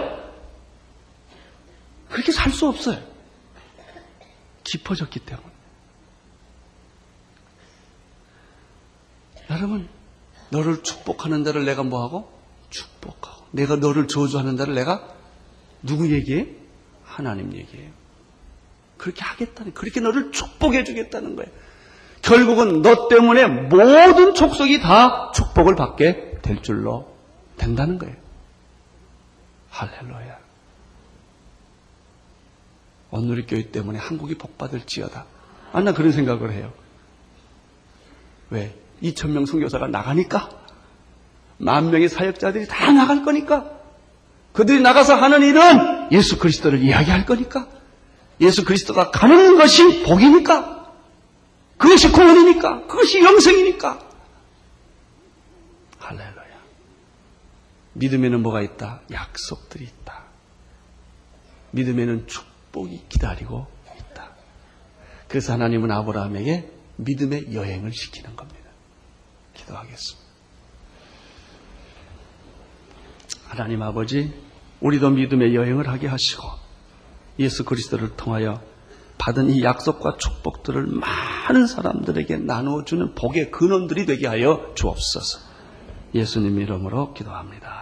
그렇게 2.10 2.30
살 2.30 2.52
수 2.52 2.68
없어요. 2.68 2.98
깊어졌기 4.64 5.20
때문에. 5.20 5.46
여러분, 9.50 9.88
너를 10.50 10.82
축복하는 10.82 11.42
데를 11.42 11.64
내가 11.64 11.82
뭐하고? 11.82 12.32
축복하고. 12.70 13.44
내가 13.50 13.76
너를 13.76 14.08
저주하는 14.08 14.56
데를 14.56 14.74
내가 14.74 15.08
누구 15.82 16.10
얘기해? 16.10 16.48
하나님 17.04 17.52
얘기해요. 17.54 17.90
그렇게 18.96 19.22
하겠다는, 19.22 19.74
그렇게 19.74 20.00
너를 20.00 20.32
축복해 20.32 20.84
주겠다는 20.84 21.36
거예요. 21.36 21.50
결국은 22.22 22.82
너 22.82 23.08
때문에 23.08 23.46
모든 23.46 24.34
족속이 24.34 24.80
다 24.80 25.32
축복을 25.32 25.74
받게 25.74 26.38
될 26.40 26.62
줄로 26.62 27.12
된다는 27.56 27.98
거예요. 27.98 28.14
할렐루야. 29.70 30.41
오늘의 33.12 33.46
교회 33.46 33.70
때문에 33.70 33.98
한국이 33.98 34.34
복받을지어다. 34.34 35.26
아, 35.72 35.80
나 35.80 35.92
그런 35.92 36.12
생각을 36.12 36.52
해요. 36.52 36.72
왜? 38.50 38.74
2천명 39.02 39.46
선교사가 39.46 39.86
나가니까? 39.86 40.48
만 41.58 41.90
명의 41.90 42.08
사역자들이 42.08 42.66
다 42.66 42.90
나갈 42.90 43.22
거니까? 43.22 43.70
그들이 44.52 44.80
나가서 44.80 45.14
하는 45.14 45.42
일은 45.42 46.10
예수 46.12 46.38
그리스도를 46.38 46.82
이야기할 46.82 47.26
거니까? 47.26 47.68
예수 48.40 48.64
그리스도가 48.64 49.10
가는 49.10 49.58
것이 49.58 50.02
복이니까? 50.02 50.90
그것이 51.76 52.10
구원이니까? 52.10 52.86
그것이 52.86 53.22
영생이니까? 53.22 53.98
할렐루야. 55.98 56.62
믿음에는 57.92 58.42
뭐가 58.42 58.62
있다? 58.62 59.02
약속들이 59.10 59.84
있다. 59.84 60.22
믿음에는 61.72 62.26
축 62.26 62.51
복이 62.72 63.04
기다리고 63.08 63.66
있다. 63.98 64.30
그래서 65.28 65.52
하나님은 65.52 65.90
아브라함에게 65.90 66.70
믿음의 66.96 67.54
여행을 67.54 67.92
시키는 67.92 68.36
겁니다. 68.36 68.62
기도하겠습니다. 69.54 70.22
하나님 73.46 73.82
아버지, 73.82 74.32
우리도 74.80 75.10
믿음의 75.10 75.54
여행을 75.54 75.88
하게 75.88 76.06
하시고 76.06 76.42
예수 77.38 77.64
그리스도를 77.64 78.16
통하여 78.16 78.62
받은 79.18 79.50
이 79.50 79.62
약속과 79.62 80.16
축복들을 80.16 80.86
많은 80.86 81.66
사람들에게 81.66 82.38
나누어주는 82.38 83.14
복의 83.14 83.50
근원들이 83.50 84.06
되게 84.06 84.26
하여 84.26 84.72
주옵소서. 84.74 85.38
예수님 86.14 86.60
이름으로 86.60 87.14
기도합니다. 87.14 87.81